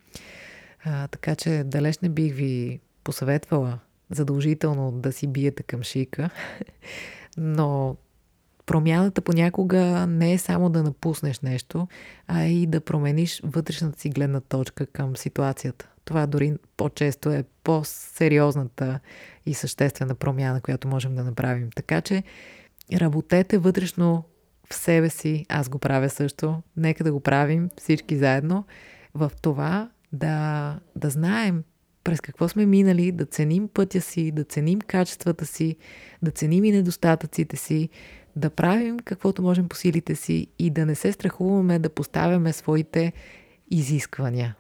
А, 0.84 1.08
така 1.08 1.36
че 1.36 1.64
далеч 1.66 2.00
не 2.00 2.10
бих 2.10 2.34
ви 2.34 2.80
посъветвала 3.04 3.80
задължително 4.10 4.92
да 4.92 5.12
си 5.12 5.28
биете 5.28 5.64
към 5.64 5.84
шика, 5.84 6.30
но 7.38 7.96
промяната 8.66 9.22
понякога 9.22 10.08
не 10.08 10.34
е 10.34 10.38
само 10.38 10.70
да 10.70 10.84
напуснеш 10.84 11.40
нещо, 11.40 11.88
а 12.28 12.44
и 12.44 12.68
да 12.68 12.82
промениш 12.82 13.42
вътрешната 13.44 14.00
си 14.00 14.10
гледна 14.10 14.40
точка 14.40 14.86
към 14.86 15.18
ситуацията. 15.18 15.90
Това 16.06 16.26
дори 16.28 16.54
по-често 16.78 17.32
е 17.32 17.44
по-сериозната 17.64 19.00
и 19.46 19.54
съществена 19.54 20.16
промяна, 20.16 20.62
която 20.62 20.88
можем 20.88 21.16
да 21.16 21.24
направим. 21.24 21.70
Така 21.76 22.02
че 22.02 22.24
работете 22.94 23.58
вътрешно 23.58 24.24
в 24.70 24.76
себе 24.76 25.10
си, 25.10 25.46
аз 25.50 25.70
го 25.70 25.80
правя 25.80 26.10
също, 26.10 26.62
нека 26.78 27.04
да 27.04 27.12
го 27.12 27.20
правим 27.20 27.70
всички 27.78 28.18
заедно, 28.18 28.66
в 29.14 29.32
това 29.42 29.90
да, 30.12 30.80
да 30.96 31.10
знаем 31.10 31.64
през 32.06 32.22
какво 32.22 32.48
сме 32.48 32.66
минали, 32.66 33.12
да 33.12 33.26
ценим 33.26 33.68
пътя 33.68 34.02
си, 34.02 34.32
да 34.32 34.44
ценим 34.44 34.80
качествата 34.80 35.46
си, 35.46 35.76
да 36.22 36.32
ценим 36.32 36.64
и 36.64 36.72
недостатъците 36.72 37.58
си, 37.58 37.90
да 38.36 38.50
правим 38.50 39.00
каквото 39.00 39.42
можем 39.42 39.70
по 39.70 39.76
силите 39.76 40.16
си 40.16 40.48
и 40.60 40.70
да 40.70 40.86
не 40.86 40.96
се 40.96 41.12
страхуваме 41.12 41.80
да 41.80 41.90
поставяме 41.90 42.54
своите 42.54 43.14
изисквания. 43.72 44.56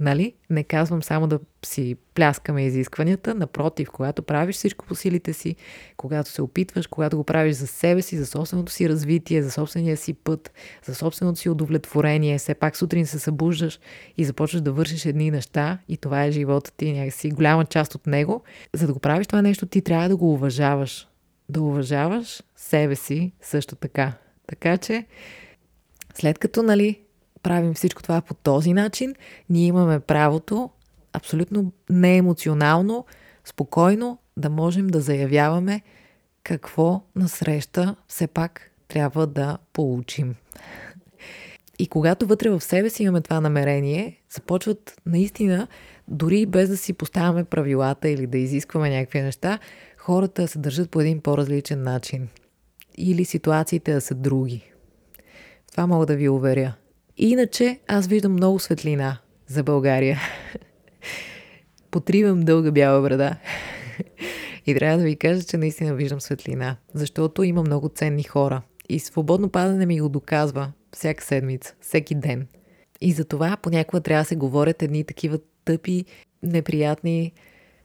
Нали? 0.00 0.34
Не 0.50 0.64
казвам 0.64 1.02
само 1.02 1.26
да 1.26 1.40
си 1.64 1.96
пляскаме 2.14 2.66
изискванията, 2.66 3.34
напротив, 3.34 3.90
когато 3.90 4.22
правиш 4.22 4.56
всичко 4.56 4.86
по 4.86 4.94
силите 4.94 5.32
си, 5.32 5.56
когато 5.96 6.30
се 6.30 6.42
опитваш, 6.42 6.86
когато 6.86 7.16
го 7.16 7.24
правиш 7.24 7.56
за 7.56 7.66
себе 7.66 8.02
си, 8.02 8.16
за 8.16 8.26
собственото 8.26 8.72
си 8.72 8.88
развитие, 8.88 9.42
за 9.42 9.50
собствения 9.50 9.96
си 9.96 10.12
път, 10.12 10.52
за 10.84 10.94
собственото 10.94 11.38
си 11.38 11.48
удовлетворение, 11.48 12.38
все 12.38 12.54
пак 12.54 12.76
сутрин 12.76 13.06
се 13.06 13.18
събуждаш 13.18 13.80
и 14.16 14.24
започваш 14.24 14.62
да 14.62 14.72
вършиш 14.72 15.06
едни 15.06 15.30
неща 15.30 15.78
и 15.88 15.96
това 15.96 16.24
е 16.24 16.30
живота 16.30 16.72
ти, 16.76 16.92
някакси 16.92 17.30
голяма 17.30 17.64
част 17.64 17.94
от 17.94 18.06
него. 18.06 18.42
За 18.74 18.86
да 18.86 18.92
го 18.92 18.98
правиш 18.98 19.26
това 19.26 19.42
нещо, 19.42 19.66
ти 19.66 19.82
трябва 19.82 20.08
да 20.08 20.16
го 20.16 20.32
уважаваш. 20.32 21.08
Да 21.48 21.60
уважаваш 21.62 22.42
себе 22.56 22.96
си 22.96 23.32
също 23.40 23.76
така. 23.76 24.12
Така 24.46 24.78
че, 24.78 25.06
след 26.14 26.38
като, 26.38 26.62
нали, 26.62 27.00
правим 27.46 27.74
всичко 27.74 28.02
това 28.02 28.20
по 28.20 28.34
този 28.34 28.72
начин, 28.72 29.14
ние 29.50 29.66
имаме 29.66 30.00
правото 30.00 30.70
абсолютно 31.12 31.72
неемоционално, 31.90 33.06
спокойно 33.44 34.18
да 34.36 34.50
можем 34.50 34.86
да 34.86 35.00
заявяваме 35.00 35.80
какво 36.42 37.02
насреща 37.16 37.96
все 38.08 38.26
пак 38.26 38.70
трябва 38.88 39.26
да 39.26 39.58
получим. 39.72 40.34
И 41.78 41.86
когато 41.86 42.26
вътре 42.26 42.50
в 42.50 42.60
себе 42.60 42.90
си 42.90 43.02
имаме 43.02 43.20
това 43.20 43.40
намерение, 43.40 44.20
започват 44.30 45.00
наистина, 45.06 45.68
дори 46.08 46.46
без 46.46 46.68
да 46.68 46.76
си 46.76 46.92
поставяме 46.92 47.44
правилата 47.44 48.08
или 48.08 48.26
да 48.26 48.38
изискваме 48.38 48.90
някакви 48.90 49.20
неща, 49.20 49.58
хората 49.96 50.48
се 50.48 50.58
държат 50.58 50.90
по 50.90 51.00
един 51.00 51.20
по-различен 51.20 51.82
начин. 51.82 52.28
Или 52.98 53.24
ситуациите 53.24 53.92
да 53.92 54.00
са 54.00 54.14
други. 54.14 54.72
Това 55.72 55.86
мога 55.86 56.06
да 56.06 56.16
ви 56.16 56.28
уверя. 56.28 56.74
Иначе 57.18 57.80
аз 57.88 58.06
виждам 58.06 58.32
много 58.32 58.58
светлина 58.58 59.18
за 59.46 59.62
България. 59.62 60.20
Потривам 61.90 62.40
дълга 62.40 62.70
бяла 62.70 63.02
брада. 63.02 63.36
И 64.66 64.74
трябва 64.74 64.98
да 64.98 65.04
ви 65.04 65.16
кажа, 65.16 65.42
че 65.42 65.56
наистина 65.56 65.94
виждам 65.94 66.20
светлина, 66.20 66.76
защото 66.94 67.42
има 67.42 67.62
много 67.62 67.88
ценни 67.88 68.22
хора. 68.22 68.62
И 68.88 68.98
свободно 68.98 69.48
падане 69.48 69.86
ми 69.86 70.00
го 70.00 70.08
доказва 70.08 70.72
всяка 70.92 71.24
седмица, 71.24 71.74
всеки 71.80 72.14
ден. 72.14 72.46
И 73.00 73.12
за 73.12 73.24
това 73.24 73.56
понякога 73.62 74.00
трябва 74.00 74.22
да 74.22 74.28
се 74.28 74.36
говорят 74.36 74.82
едни 74.82 75.04
такива 75.04 75.38
тъпи, 75.64 76.04
неприятни 76.42 77.32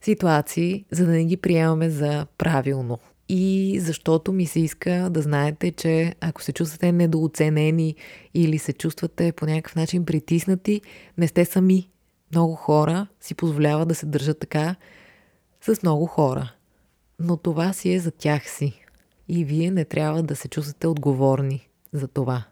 ситуации, 0.02 0.86
за 0.92 1.06
да 1.06 1.12
не 1.12 1.26
ги 1.26 1.38
приемаме 1.38 1.90
за 1.90 2.26
правилно. 2.38 3.00
И 3.34 3.80
защото 3.80 4.34
ми 4.34 4.46
се 4.46 4.60
иска 4.60 5.10
да 5.12 5.22
знаете, 5.22 5.72
че 5.72 6.16
ако 6.22 6.44
се 6.44 6.54
чувствате 6.54 6.92
недооценени 6.92 7.96
или 8.34 8.60
се 8.60 8.74
чувствате 8.74 9.32
по 9.32 9.46
някакъв 9.46 9.76
начин 9.76 10.06
притиснати, 10.06 10.82
не 11.18 11.28
сте 11.28 11.46
сами. 11.46 11.90
Много 12.32 12.56
хора 12.56 13.08
си 13.22 13.36
позволяват 13.36 13.88
да 13.88 13.96
се 13.96 14.06
държат 14.06 14.40
така 14.40 14.76
с 15.62 15.84
много 15.84 16.06
хора. 16.06 16.54
Но 17.20 17.38
това 17.38 17.74
си 17.74 17.94
е 17.94 18.00
за 18.00 18.12
тях 18.12 18.50
си. 18.50 18.82
И 19.28 19.46
вие 19.46 19.72
не 19.72 19.86
трябва 19.86 20.24
да 20.24 20.36
се 20.36 20.48
чувствате 20.48 20.88
отговорни 20.88 21.70
за 21.94 22.08
това. 22.08 22.44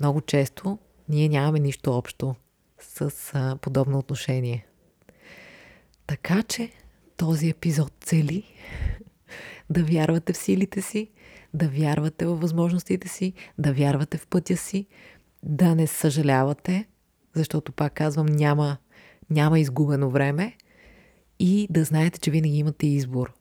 Много 0.00 0.20
често 0.20 0.78
ние 1.08 1.28
нямаме 1.28 1.58
нищо 1.58 1.92
общо 1.92 2.34
с 2.78 3.30
а, 3.34 3.56
подобно 3.60 3.98
отношение. 3.98 4.66
Така 6.06 6.42
че 6.42 6.70
този 7.16 7.48
епизод 7.48 7.92
цели 8.00 8.44
да 9.70 9.84
вярвате 9.84 10.32
в 10.32 10.36
силите 10.36 10.82
си, 10.82 11.10
да 11.54 11.68
вярвате 11.68 12.26
във 12.26 12.40
възможностите 12.40 13.08
си, 13.08 13.32
да 13.58 13.72
вярвате 13.72 14.18
в 14.18 14.26
пътя 14.26 14.56
си, 14.56 14.86
да 15.42 15.74
не 15.74 15.86
съжалявате, 15.86 16.86
защото 17.34 17.72
пак 17.72 17.92
казвам, 17.94 18.26
няма, 18.26 18.76
няма 19.30 19.60
изгубено 19.60 20.10
време 20.10 20.56
и 21.38 21.66
да 21.70 21.84
знаете, 21.84 22.20
че 22.20 22.30
винаги 22.30 22.58
имате 22.58 22.86
избор. 22.86 23.32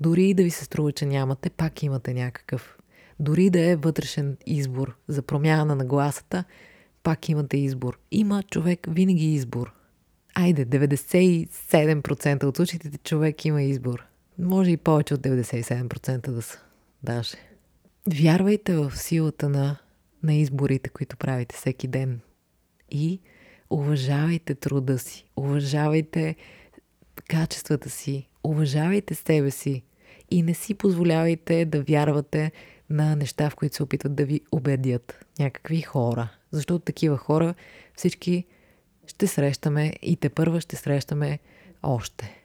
Дори 0.00 0.28
и 0.28 0.34
да 0.34 0.42
ви 0.42 0.50
се 0.50 0.64
струва, 0.64 0.92
че 0.92 1.06
нямате, 1.06 1.50
пак 1.50 1.82
имате 1.82 2.14
някакъв. 2.14 2.78
Дори 3.20 3.50
да 3.50 3.60
е 3.60 3.76
вътрешен 3.76 4.36
избор 4.46 4.96
за 5.08 5.22
промяна 5.22 5.74
на 5.74 5.84
гласата, 5.84 6.44
пак 7.02 7.28
имате 7.28 7.56
избор. 7.56 7.98
Има 8.10 8.42
човек 8.42 8.86
винаги 8.90 9.34
избор. 9.34 9.72
Айде, 10.34 10.66
97% 10.66 12.44
от 12.44 12.56
случаите 12.56 12.98
човек 12.98 13.44
има 13.44 13.62
избор. 13.62 14.06
Може 14.38 14.70
и 14.70 14.76
повече 14.76 15.14
от 15.14 15.20
97% 15.20 16.30
да 16.30 16.42
са. 16.42 16.58
Даже. 17.02 17.36
Вярвайте 18.14 18.76
в 18.76 18.92
силата 18.96 19.48
на, 19.48 19.76
на 20.22 20.34
изборите, 20.34 20.90
които 20.90 21.16
правите 21.16 21.56
всеки 21.56 21.88
ден. 21.88 22.20
И 22.90 23.20
уважавайте 23.70 24.54
труда 24.54 24.98
си. 24.98 25.24
Уважавайте 25.36 26.36
качествата 27.28 27.90
си. 27.90 28.28
Уважавайте 28.44 29.14
себе 29.14 29.50
си. 29.50 29.82
И 30.30 30.42
не 30.42 30.54
си 30.54 30.74
позволявайте 30.74 31.64
да 31.64 31.82
вярвате 31.82 32.52
на 32.90 33.16
неща, 33.16 33.50
в 33.50 33.56
които 33.56 33.76
се 33.76 33.82
опитват 33.82 34.14
да 34.14 34.24
ви 34.24 34.40
убедят 34.52 35.24
някакви 35.38 35.80
хора. 35.80 36.28
Защото 36.50 36.84
такива 36.84 37.16
хора 37.16 37.54
всички 37.94 38.44
ще 39.06 39.26
срещаме 39.26 39.92
и 40.02 40.16
те 40.16 40.28
първа 40.28 40.60
ще 40.60 40.76
срещаме 40.76 41.38
още. 41.82 42.42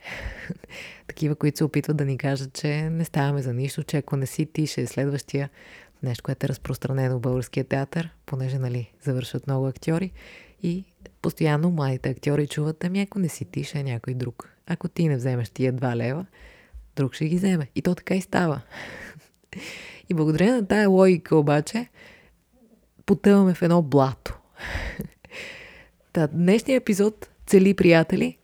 Такива, 1.11 1.35
които 1.35 1.57
се 1.57 1.63
опитват 1.63 1.97
да 1.97 2.05
ни 2.05 2.17
кажат, 2.17 2.53
че 2.53 2.89
не 2.89 3.05
ставаме 3.05 3.41
за 3.41 3.53
нищо, 3.53 3.83
че 3.83 3.97
ако 3.97 4.15
не 4.15 4.25
си 4.25 4.45
ти, 4.45 4.67
ще 4.67 4.81
е 4.81 4.87
следващия 4.87 5.49
нещо, 6.03 6.23
което 6.23 6.45
е 6.45 6.49
разпространено 6.49 7.17
в 7.17 7.21
българския 7.21 7.63
театър, 7.63 8.09
понеже, 8.25 8.59
нали, 8.59 8.91
завършват 9.01 9.47
много 9.47 9.67
актьори 9.67 10.11
и 10.63 10.85
постоянно 11.21 11.71
младите 11.71 12.09
актьори 12.09 12.47
чуват, 12.47 12.83
ами 12.83 13.01
ако 13.01 13.19
не 13.19 13.29
си 13.29 13.45
ти, 13.45 13.63
ще 13.63 13.79
е 13.79 13.83
някой 13.83 14.13
друг. 14.13 14.49
Ако 14.67 14.87
ти 14.87 15.07
не 15.07 15.15
вземеш 15.15 15.49
тия 15.49 15.73
два 15.73 15.95
лева, 15.95 16.25
друг 16.95 17.13
ще 17.13 17.25
ги 17.25 17.35
вземе. 17.35 17.67
И 17.75 17.81
то 17.81 17.95
така 17.95 18.15
и 18.15 18.21
става. 18.21 18.61
И 20.09 20.13
благодарение 20.13 20.53
на 20.53 20.67
тая 20.67 20.89
логика 20.89 21.35
обаче, 21.35 21.87
потъваме 23.05 23.53
в 23.53 23.61
едно 23.61 23.81
блато. 23.81 24.37
Та, 26.13 26.27
днешния 26.27 26.75
епизод 26.75 27.29
цели, 27.45 27.73
приятели, 27.73 28.37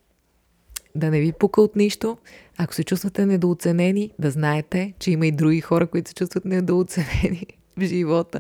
да 0.97 1.12
не 1.12 1.19
ви 1.19 1.31
пука 1.31 1.62
от 1.62 1.75
нищо. 1.75 2.17
Ако 2.58 2.74
се 2.74 2.84
чувствате 2.84 3.26
недооценени, 3.26 4.12
да 4.20 4.32
знаете, 4.32 4.93
че 5.00 5.12
има 5.12 5.28
и 5.28 5.32
други 5.32 5.62
хора, 5.62 5.88
които 5.88 6.10
се 6.10 6.15
чувстват 6.15 6.46
недооценени 6.46 7.46
в 7.78 7.82
живота. 7.86 8.39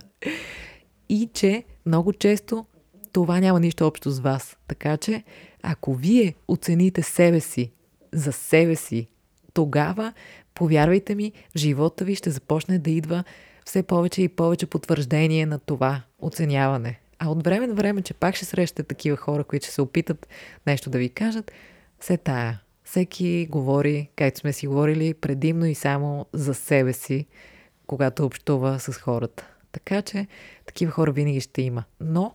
И 1.09 1.29
че 1.33 1.63
много 1.85 2.13
често 2.13 2.65
това 3.11 3.39
няма 3.39 3.59
нищо 3.59 3.87
общо 3.87 4.11
с 4.11 4.19
вас. 4.19 4.57
Така 4.67 4.97
че, 4.97 5.23
ако 5.63 5.93
вие 5.93 6.35
оцените 6.47 7.01
себе 7.01 7.39
си 7.39 7.71
за 8.13 8.31
себе 8.31 8.75
си, 8.75 9.07
тогава, 9.53 10.13
повярвайте 10.53 11.15
ми, 11.15 11.31
живота 11.55 12.05
ви 12.05 12.15
ще 12.15 12.29
започне 12.31 12.79
да 12.79 12.91
идва 12.91 13.23
все 13.65 13.83
повече 13.83 14.21
и 14.21 14.29
повече 14.29 14.65
потвърждение 14.65 15.45
на 15.45 15.59
това 15.59 16.01
оценяване. 16.19 16.99
А 17.19 17.29
от 17.29 17.43
време 17.43 17.67
на 17.67 17.73
време, 17.73 18.01
че 18.01 18.13
пак 18.13 18.35
ще 18.35 18.45
срещате 18.45 18.83
такива 18.83 19.17
хора, 19.17 19.43
които 19.43 19.65
ще 19.65 19.73
се 19.73 19.81
опитат 19.81 20.27
нещо 20.67 20.89
да 20.89 20.97
ви 20.97 21.09
кажат, 21.09 21.51
се 21.99 22.17
тая. 22.17 22.59
Всеки 22.89 23.47
говори, 23.51 24.09
както 24.15 24.39
сме 24.39 24.53
си 24.53 24.67
говорили, 24.67 25.13
предимно 25.13 25.65
и 25.65 25.75
само 25.75 26.25
за 26.33 26.53
себе 26.53 26.93
си, 26.93 27.25
когато 27.87 28.25
общува 28.25 28.79
с 28.79 28.93
хората. 28.93 29.47
Така 29.71 30.01
че 30.01 30.27
такива 30.65 30.91
хора 30.91 31.11
винаги 31.11 31.41
ще 31.41 31.61
има. 31.61 31.83
Но 32.01 32.33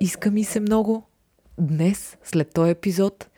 иска 0.00 0.30
ми 0.30 0.44
се 0.44 0.60
много 0.60 1.06
днес, 1.58 2.16
след 2.24 2.52
този 2.52 2.70
епизод, 2.70 3.28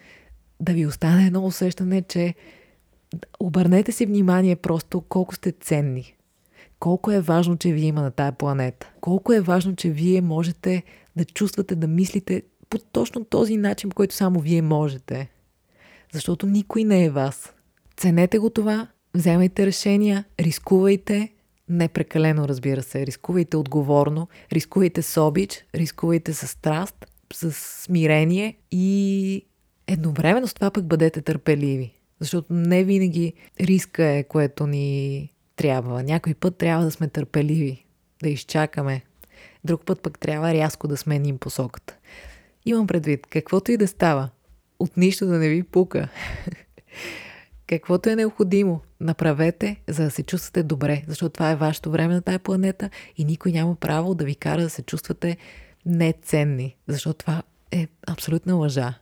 да 0.61 0.73
ви 0.73 0.87
остане 0.87 1.27
едно 1.27 1.47
усещане, 1.47 2.03
че 2.03 2.35
обърнете 3.41 3.93
си 3.93 4.07
внимание 4.07 4.57
просто 4.57 5.01
колко 5.01 5.35
сте 5.35 5.53
ценни. 5.53 6.17
Колко 6.79 7.11
е 7.13 7.21
важно, 7.21 7.57
че 7.57 7.73
вие 7.73 7.87
има 7.87 8.03
на 8.03 8.11
тая 8.11 8.33
планета. 8.33 8.91
Колко 9.01 9.33
е 9.33 9.41
важно, 9.41 9.77
че 9.77 9.91
вие 9.91 10.21
можете 10.21 10.83
да 11.17 11.25
чувствате, 11.25 11.75
да 11.75 11.87
мислите 11.87 12.43
по 12.71 12.79
точно 12.79 13.25
този 13.25 13.57
начин, 13.57 13.91
който 13.91 14.15
само 14.15 14.41
вие 14.41 14.63
можете. 14.63 15.29
Защото 16.13 16.47
никой 16.47 16.85
не 16.85 17.05
е 17.05 17.11
вас. 17.11 17.53
Ценете 17.97 18.39
го 18.39 18.51
това, 18.51 18.89
вземайте 19.15 19.67
решения, 19.67 20.25
рискувайте, 20.41 21.33
не 21.69 21.89
прекалено, 21.89 22.49
разбира 22.49 22.83
се, 22.83 23.07
рискувайте 23.07 23.57
отговорно, 23.57 24.29
рискувайте 24.53 25.03
с 25.03 25.23
обич, 25.23 25.65
рискувайте 25.75 26.35
с 26.35 26.47
страст, 26.47 27.07
с 27.33 27.53
смирение 27.53 28.57
и 28.71 29.47
едновременно 29.87 30.47
с 30.47 30.55
това 30.55 30.71
пък 30.71 30.87
бъдете 30.87 31.23
търпеливи. 31.23 31.93
Защото 32.21 32.53
не 32.53 32.85
винаги 32.85 33.33
риска 33.61 34.05
е, 34.05 34.23
което 34.23 34.67
ни 34.67 35.33
трябва. 35.57 36.03
Някой 36.03 36.35
път 36.35 36.57
трябва 36.57 36.85
да 36.85 36.91
сме 36.91 37.09
търпеливи, 37.09 37.87
да 38.23 38.29
изчакаме. 38.29 39.03
Друг 39.65 39.85
път 39.85 40.03
пък 40.03 40.19
трябва 40.19 40.55
рязко 40.55 40.89
да 40.89 40.97
сменим 40.97 41.39
посоката. 41.39 41.97
Имам 42.67 42.87
предвид, 42.87 43.27
каквото 43.27 43.73
и 43.73 43.77
да 43.77 43.89
става, 43.89 44.31
от 44.79 44.97
нищо 44.97 45.27
да 45.27 45.39
не 45.39 45.49
ви 45.49 45.63
пука. 45.63 46.09
Каквото 47.67 48.11
е 48.11 48.17
необходимо, 48.17 48.81
направете, 49.01 49.77
за 49.89 50.05
да 50.05 50.11
се 50.11 50.23
чувствате 50.23 50.63
добре, 50.63 51.05
защото 51.09 51.33
това 51.33 51.51
е 51.51 51.57
вашето 51.57 51.91
време 51.91 52.15
на 52.15 52.23
тая 52.23 52.39
планета 52.39 52.91
и 53.17 53.25
никой 53.25 53.53
няма 53.53 53.75
право 53.75 54.15
да 54.15 54.25
ви 54.25 54.35
кара 54.35 54.63
да 54.63 54.71
се 54.71 54.83
чувствате 54.83 55.37
неценни, 55.87 56.77
защото 56.89 57.19
това 57.19 57.43
е 57.73 57.89
абсолютна 58.07 58.55
лъжа. 58.55 58.95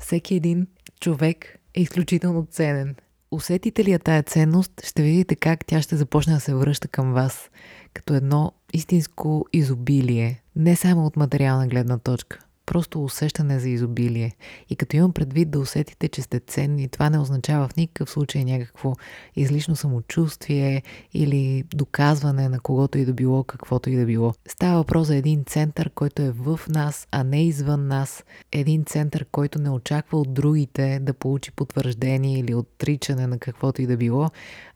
Всеки 0.00 0.34
един 0.34 0.66
човек 1.00 1.58
е 1.74 1.82
изключително 1.82 2.46
ценен. 2.50 2.94
Усетите 3.30 3.84
ли 3.84 3.92
я 3.92 3.98
тая 3.98 4.22
ценност, 4.22 4.72
ще 4.84 5.02
видите 5.02 5.36
как 5.36 5.64
тя 5.66 5.82
ще 5.82 5.96
започне 5.96 6.34
да 6.34 6.40
се 6.40 6.54
връща 6.54 6.88
към 6.88 7.12
вас, 7.12 7.50
като 7.94 8.14
едно 8.14 8.52
истинско 8.72 9.46
изобилие, 9.52 10.42
не 10.56 10.76
само 10.76 11.06
от 11.06 11.16
материална 11.16 11.66
гледна 11.66 11.98
точка– 11.98 12.38
просто 12.66 13.04
усещане 13.04 13.58
за 13.58 13.68
изобилие. 13.68 14.32
И 14.70 14.76
като 14.76 14.96
имам 14.96 15.12
предвид 15.12 15.50
да 15.50 15.58
усетите, 15.58 16.08
че 16.08 16.22
сте 16.22 16.40
ценни, 16.40 16.88
това 16.88 17.10
не 17.10 17.18
означава 17.18 17.68
в 17.68 17.76
никакъв 17.76 18.10
случай 18.10 18.44
някакво 18.44 18.92
излишно 19.36 19.76
самочувствие 19.76 20.82
или 21.14 21.64
доказване 21.74 22.48
на 22.48 22.60
когото 22.60 22.98
и 22.98 23.04
да 23.04 23.12
било, 23.12 23.44
каквото 23.44 23.90
и 23.90 23.96
да 23.96 24.06
било. 24.06 24.34
Става 24.48 24.76
въпрос 24.76 25.06
за 25.06 25.16
един 25.16 25.44
център, 25.44 25.90
който 25.90 26.22
е 26.22 26.30
в 26.30 26.60
нас, 26.68 27.08
а 27.10 27.24
не 27.24 27.46
извън 27.46 27.86
нас. 27.86 28.24
Един 28.52 28.84
център, 28.84 29.26
който 29.32 29.58
не 29.58 29.70
очаква 29.70 30.18
от 30.18 30.34
другите 30.34 30.98
да 31.02 31.14
получи 31.14 31.52
потвърждение 31.52 32.38
или 32.38 32.54
отричане 32.54 33.26
на 33.26 33.38
каквото 33.38 33.82
и 33.82 33.86
да 33.86 33.96
било, 33.96 34.30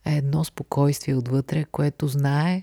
а 0.05 0.13
едно 0.13 0.45
спокойствие 0.45 1.15
отвътре, 1.15 1.65
което 1.65 2.09
знае, 2.09 2.63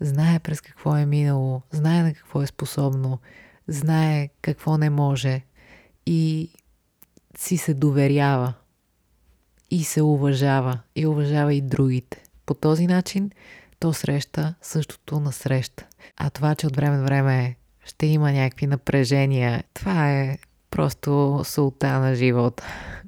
знае 0.00 0.38
през 0.38 0.60
какво 0.60 0.96
е 0.96 1.06
минало, 1.06 1.62
знае 1.70 2.02
на 2.02 2.14
какво 2.14 2.42
е 2.42 2.46
способно, 2.46 3.18
знае 3.68 4.28
какво 4.42 4.78
не 4.78 4.90
може 4.90 5.42
и 6.06 6.50
си 7.38 7.56
се 7.56 7.74
доверява 7.74 8.54
и 9.70 9.84
се 9.84 10.02
уважава 10.02 10.78
и 10.96 11.06
уважава 11.06 11.54
и 11.54 11.60
другите. 11.60 12.22
По 12.46 12.54
този 12.54 12.86
начин 12.86 13.30
то 13.78 13.92
среща 13.92 14.54
същото 14.62 15.20
на 15.20 15.32
среща. 15.32 15.86
А 16.16 16.30
това, 16.30 16.54
че 16.54 16.66
от 16.66 16.76
време 16.76 16.96
на 16.96 17.04
време 17.04 17.56
ще 17.84 18.06
има 18.06 18.32
някакви 18.32 18.66
напрежения, 18.66 19.64
това 19.74 20.12
е 20.12 20.38
просто 20.70 21.40
султа 21.44 21.98
на 21.98 22.14
живота, 22.14 22.64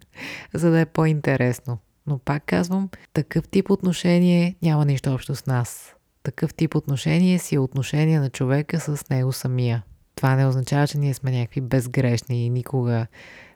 за 0.55 0.71
да 0.71 0.81
е 0.81 0.87
по-интересно. 0.87 1.79
Но 2.07 2.19
пак 2.19 2.43
казвам, 2.47 2.89
такъв 3.13 3.49
тип 3.49 3.71
отношение 3.71 4.57
няма 4.63 4.85
нищо 4.85 5.15
общо 5.15 5.35
с 5.35 5.47
нас. 5.47 5.95
Такъв 6.23 6.55
тип 6.55 6.75
отношение 6.75 7.39
си 7.39 7.55
е 7.55 7.59
отношение 7.59 8.21
на 8.21 8.31
човека 8.31 8.81
с 8.81 9.11
него 9.11 9.33
самия. 9.33 9.83
Това 10.25 10.37
не 10.37 10.47
означава, 10.47 10.89
че 10.89 10.99
ние 10.99 11.15
сме 11.15 11.31
някакви 11.31 11.61
безгрешни 11.61 12.47
и 12.47 12.51
никога 12.51 13.07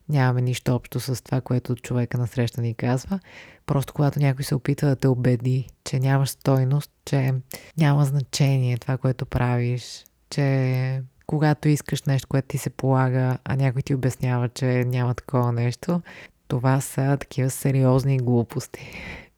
нямаме 0.09 0.41
нищо 0.41 0.75
общо 0.75 1.01
с 1.01 1.25
това, 1.25 1.41
което 1.41 1.77
човека 1.77 2.19
насреща 2.19 2.61
ни 2.61 2.75
казва. 2.75 3.21
Просто 3.67 3.95
когато 3.95 4.19
някой 4.19 4.45
се 4.45 4.55
опитва 4.55 4.89
да 4.89 4.97
те 4.97 5.09
убеди, 5.09 5.69
че 5.85 5.99
нямаш 5.99 6.29
стойност, 6.29 6.91
че 7.05 7.35
няма 7.77 8.05
значение 8.05 8.79
това, 8.79 8.97
което 8.97 9.27
правиш, 9.27 10.05
че 10.31 11.03
когато 11.27 11.69
искаш 11.69 12.03
нещо, 12.03 12.29
което 12.29 12.49
ти 12.49 12.59
се 12.59 12.71
полага, 12.71 13.39
а 13.45 13.57
някой 13.57 13.83
ти 13.83 13.95
обяснява, 13.95 14.49
че 14.49 14.67
няма 14.67 15.15
такова 15.15 15.53
нещо, 15.53 16.03
това 16.49 16.81
са 16.81 17.17
такива 17.21 17.51
сериозни 17.51 18.19
глупости, 18.19 18.93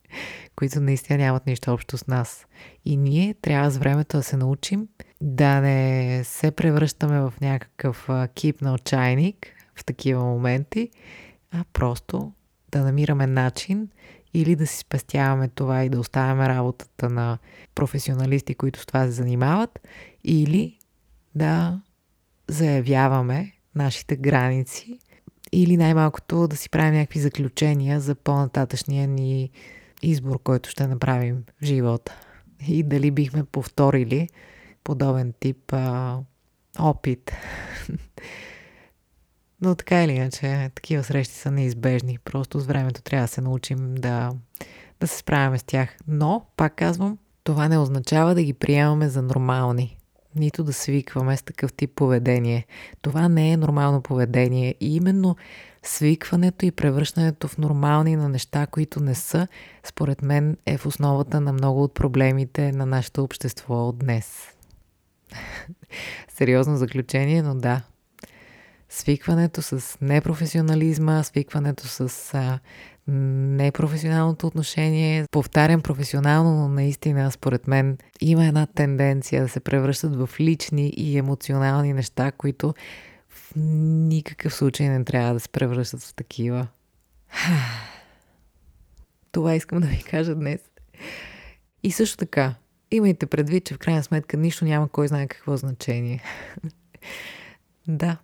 които 0.56 0.80
наистина 0.80 1.18
нямат 1.18 1.46
нищо 1.46 1.72
общо 1.72 1.98
с 1.98 2.06
нас. 2.06 2.46
И 2.84 2.96
ние 2.96 3.34
трябва 3.42 3.70
с 3.70 3.78
времето 3.78 4.16
да 4.16 4.22
се 4.22 4.36
научим 4.36 4.88
да 5.20 5.60
не 5.60 6.20
се 6.24 6.50
превръщаме 6.50 7.20
в 7.20 7.34
някакъв 7.40 8.08
кип 8.34 8.60
на 8.60 8.78
чайник 8.78 9.46
в 9.76 9.84
такива 9.84 10.24
моменти, 10.24 10.90
а 11.50 11.64
просто 11.72 12.32
да 12.70 12.84
намираме 12.84 13.26
начин 13.26 13.88
или 14.34 14.56
да 14.56 14.66
си 14.66 14.78
спестяваме 14.78 15.48
това 15.48 15.84
и 15.84 15.88
да 15.88 16.00
оставяме 16.00 16.48
работата 16.48 17.08
на 17.10 17.38
професионалисти, 17.74 18.54
които 18.54 18.80
с 18.80 18.86
това 18.86 19.04
се 19.04 19.10
занимават, 19.10 19.88
или 20.24 20.78
да 21.34 21.80
заявяваме 22.48 23.52
нашите 23.74 24.16
граници 24.16 24.98
или 25.52 25.76
най-малкото 25.76 26.48
да 26.48 26.56
си 26.56 26.70
правим 26.70 26.94
някакви 26.94 27.20
заключения 27.20 28.00
за 28.00 28.14
по-нататъчния 28.14 29.08
ни 29.08 29.50
избор, 30.02 30.42
който 30.42 30.70
ще 30.70 30.86
направим 30.86 31.44
в 31.62 31.64
живота. 31.64 32.20
И 32.68 32.82
дали 32.82 33.10
бихме 33.10 33.44
повторили 33.44 34.28
подобен 34.84 35.34
тип 35.40 35.72
а, 35.72 36.18
опит. 36.78 37.32
Но 39.62 39.74
така 39.74 40.04
или 40.04 40.12
иначе, 40.12 40.70
такива 40.74 41.04
срещи 41.04 41.34
са 41.34 41.50
неизбежни. 41.50 42.18
Просто 42.24 42.60
с 42.60 42.66
времето 42.66 43.02
трябва 43.02 43.24
да 43.24 43.28
се 43.28 43.40
научим 43.40 43.94
да, 43.94 44.32
да 45.00 45.06
се 45.06 45.18
справяме 45.18 45.58
с 45.58 45.62
тях. 45.62 45.96
Но, 46.08 46.46
пак 46.56 46.74
казвам, 46.76 47.18
това 47.44 47.68
не 47.68 47.78
означава 47.78 48.34
да 48.34 48.42
ги 48.42 48.52
приемаме 48.52 49.08
за 49.08 49.22
нормални 49.22 50.00
нито 50.36 50.64
да 50.64 50.72
свикваме 50.72 51.36
с 51.36 51.42
такъв 51.42 51.72
тип 51.72 51.90
поведение. 51.94 52.66
Това 53.02 53.28
не 53.28 53.52
е 53.52 53.56
нормално 53.56 54.02
поведение 54.02 54.74
и 54.80 54.96
именно 54.96 55.36
свикването 55.82 56.66
и 56.66 56.70
превръщането 56.70 57.48
в 57.48 57.58
нормални 57.58 58.16
на 58.16 58.28
неща, 58.28 58.66
които 58.66 59.00
не 59.00 59.14
са, 59.14 59.48
според 59.84 60.22
мен 60.22 60.56
е 60.66 60.76
в 60.76 60.86
основата 60.86 61.40
на 61.40 61.52
много 61.52 61.82
от 61.82 61.94
проблемите 61.94 62.72
на 62.72 62.86
нашето 62.86 63.24
общество 63.24 63.88
от 63.88 63.98
днес. 63.98 64.48
Сериозно 66.28 66.76
заключение, 66.76 67.42
но 67.42 67.54
да. 67.54 67.82
Свикването 68.88 69.62
с 69.62 69.98
непрофесионализма, 70.00 71.22
свикването 71.22 71.86
с 71.88 72.34
а, 72.34 72.58
непрофесионалното 73.06 74.46
отношение. 74.46 75.26
Повтарям 75.30 75.80
професионално, 75.80 76.56
но 76.56 76.68
наистина, 76.68 77.32
според 77.32 77.66
мен, 77.66 77.98
има 78.20 78.46
една 78.46 78.66
тенденция 78.66 79.42
да 79.42 79.48
се 79.48 79.60
превръщат 79.60 80.16
в 80.16 80.30
лични 80.40 80.88
и 80.88 81.18
емоционални 81.18 81.92
неща, 81.92 82.32
които 82.32 82.74
в 83.28 83.52
никакъв 83.56 84.54
случай 84.54 84.88
не 84.88 85.04
трябва 85.04 85.34
да 85.34 85.40
се 85.40 85.48
превръщат 85.48 86.02
в 86.02 86.14
такива. 86.14 86.66
Това 89.32 89.54
искам 89.54 89.80
да 89.80 89.86
ви 89.86 90.02
кажа 90.02 90.34
днес. 90.34 90.60
И 91.82 91.92
също 91.92 92.16
така, 92.16 92.54
имайте 92.90 93.26
предвид, 93.26 93.64
че 93.64 93.74
в 93.74 93.78
крайна 93.78 94.02
сметка 94.02 94.36
нищо 94.36 94.64
няма 94.64 94.88
кой 94.88 95.08
знае 95.08 95.28
какво 95.28 95.56
значение. 95.56 96.22
да, 97.88 98.16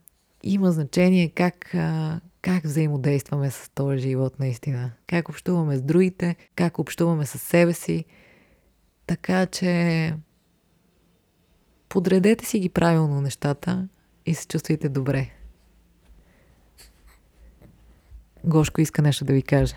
има 0.42 0.72
значение 0.72 1.28
как, 1.28 1.76
как 2.42 2.64
взаимодействаме 2.64 3.50
с 3.50 3.70
този 3.74 3.98
живот 3.98 4.38
наистина. 4.38 4.92
Как 5.06 5.28
общуваме 5.28 5.76
с 5.76 5.82
другите, 5.82 6.36
как 6.54 6.78
общуваме 6.78 7.26
с 7.26 7.38
себе 7.38 7.72
си. 7.72 8.04
Така 9.06 9.46
че 9.46 10.14
подредете 11.88 12.46
си 12.46 12.58
ги 12.58 12.68
правилно 12.68 13.20
нещата 13.20 13.88
и 14.26 14.34
се 14.34 14.46
чувствайте 14.46 14.88
добре. 14.88 15.30
Гошко 18.44 18.80
иска 18.80 19.02
нещо 19.02 19.24
да 19.24 19.32
ви 19.32 19.42
каже. 19.42 19.74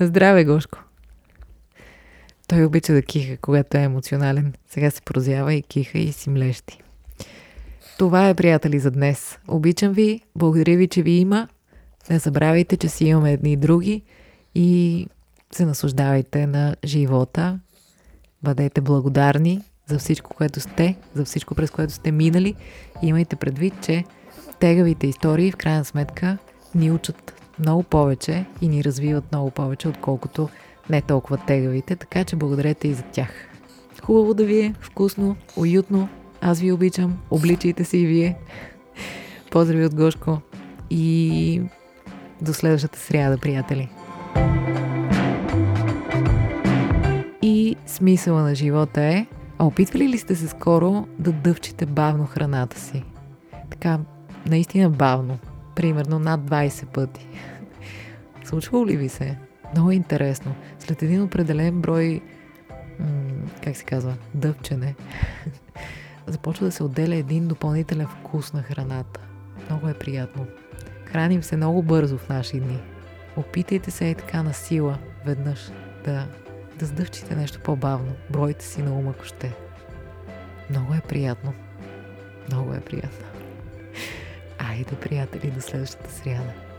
На 0.00 0.06
здраве, 0.06 0.44
Гошко! 0.44 0.78
Той 2.48 2.64
обича 2.64 2.92
да 2.92 3.02
киха, 3.02 3.36
когато 3.36 3.76
е 3.76 3.80
емоционален. 3.82 4.54
Сега 4.68 4.90
се 4.90 5.02
прозява 5.02 5.54
и 5.54 5.62
киха 5.62 5.98
и 5.98 6.12
си 6.12 6.30
млещи. 6.30 6.82
Това 7.98 8.28
е, 8.28 8.34
приятели, 8.34 8.78
за 8.78 8.90
днес. 8.90 9.38
Обичам 9.48 9.92
ви, 9.92 10.20
благодаря 10.36 10.76
ви, 10.76 10.88
че 10.88 11.02
ви 11.02 11.10
има. 11.10 11.48
Не 12.10 12.18
забравяйте, 12.18 12.76
че 12.76 12.88
си 12.88 13.04
имаме 13.04 13.32
едни 13.32 13.52
и 13.52 13.56
други 13.56 14.02
и 14.54 15.06
се 15.50 15.64
наслаждавайте 15.64 16.46
на 16.46 16.76
живота. 16.84 17.60
Бъдете 18.42 18.80
благодарни 18.80 19.60
за 19.86 19.98
всичко, 19.98 20.34
което 20.36 20.60
сте, 20.60 20.96
за 21.14 21.24
всичко, 21.24 21.54
през 21.54 21.70
което 21.70 21.92
сте 21.92 22.12
минали. 22.12 22.54
Имайте 23.02 23.36
предвид, 23.36 23.74
че 23.82 24.04
тегавите 24.60 25.06
истории 25.06 25.52
в 25.52 25.56
крайна 25.56 25.84
сметка 25.84 26.38
ни 26.74 26.90
учат 26.90 27.41
много 27.62 27.82
повече 27.82 28.44
и 28.60 28.68
ни 28.68 28.84
развиват 28.84 29.32
много 29.32 29.50
повече, 29.50 29.88
отколкото 29.88 30.48
не 30.90 31.02
толкова 31.02 31.36
тегавите, 31.36 31.96
така 31.96 32.24
че 32.24 32.36
благодарете 32.36 32.88
и 32.88 32.94
за 32.94 33.02
тях. 33.02 33.30
Хубаво 34.02 34.34
да 34.34 34.44
ви 34.44 34.60
е, 34.60 34.74
вкусно, 34.80 35.36
уютно. 35.56 36.08
Аз 36.40 36.60
ви 36.60 36.72
обичам, 36.72 37.18
обличайте 37.30 37.84
се 37.84 37.98
и 37.98 38.06
вие. 38.06 38.36
Поздрави 39.50 39.84
от 39.84 39.94
Гошко 39.94 40.40
и 40.90 41.62
до 42.40 42.52
следващата 42.52 42.98
сряда, 42.98 43.38
приятели. 43.38 43.88
И 47.42 47.76
смисъла 47.86 48.42
на 48.42 48.54
живота 48.54 49.00
е, 49.02 49.26
а 49.58 49.64
опитвали 49.64 50.08
ли 50.08 50.18
сте 50.18 50.34
се 50.34 50.48
скоро 50.48 51.06
да 51.18 51.32
дъвчите 51.32 51.86
бавно 51.86 52.26
храната 52.26 52.80
си? 52.80 53.04
Така, 53.70 53.98
наистина 54.46 54.90
бавно. 54.90 55.38
Примерно 55.76 56.18
над 56.18 56.40
20 56.40 56.86
пъти. 56.86 57.26
Случвало 58.44 58.86
ли 58.86 58.96
ви 58.96 59.08
се? 59.08 59.38
Много 59.72 59.90
е 59.90 59.94
интересно. 59.94 60.54
След 60.78 61.02
един 61.02 61.22
определен 61.22 61.80
брой, 61.80 62.20
м- 62.98 63.06
как 63.64 63.76
се 63.76 63.84
казва, 63.84 64.14
дъвчене, 64.34 64.94
започва 66.26 66.66
да 66.66 66.72
се 66.72 66.82
отделя 66.82 67.14
един 67.14 67.48
допълнителен 67.48 68.06
вкус 68.06 68.52
на 68.52 68.62
храната. 68.62 69.20
Много 69.70 69.88
е 69.88 69.94
приятно. 69.94 70.46
Храним 71.04 71.42
се 71.42 71.56
много 71.56 71.82
бързо 71.82 72.18
в 72.18 72.28
наши 72.28 72.60
дни. 72.60 72.78
Опитайте 73.36 73.90
се 73.90 74.04
и 74.04 74.14
така 74.14 74.42
на 74.42 74.54
сила 74.54 74.98
веднъж 75.26 75.70
да, 76.04 76.28
да 76.78 76.86
сдъвчите 76.86 77.36
нещо 77.36 77.60
по-бавно. 77.60 78.12
Бройте 78.30 78.64
си 78.64 78.82
на 78.82 78.92
ума, 78.92 79.10
ако 79.10 79.24
ще. 79.24 79.54
Много 80.70 80.94
е 80.94 81.00
приятно. 81.08 81.52
Много 82.48 82.74
е 82.74 82.80
приятно. 82.80 83.26
Айде, 84.58 84.94
приятели, 84.94 85.50
до 85.50 85.60
следващата 85.60 86.10
сряда. 86.10 86.71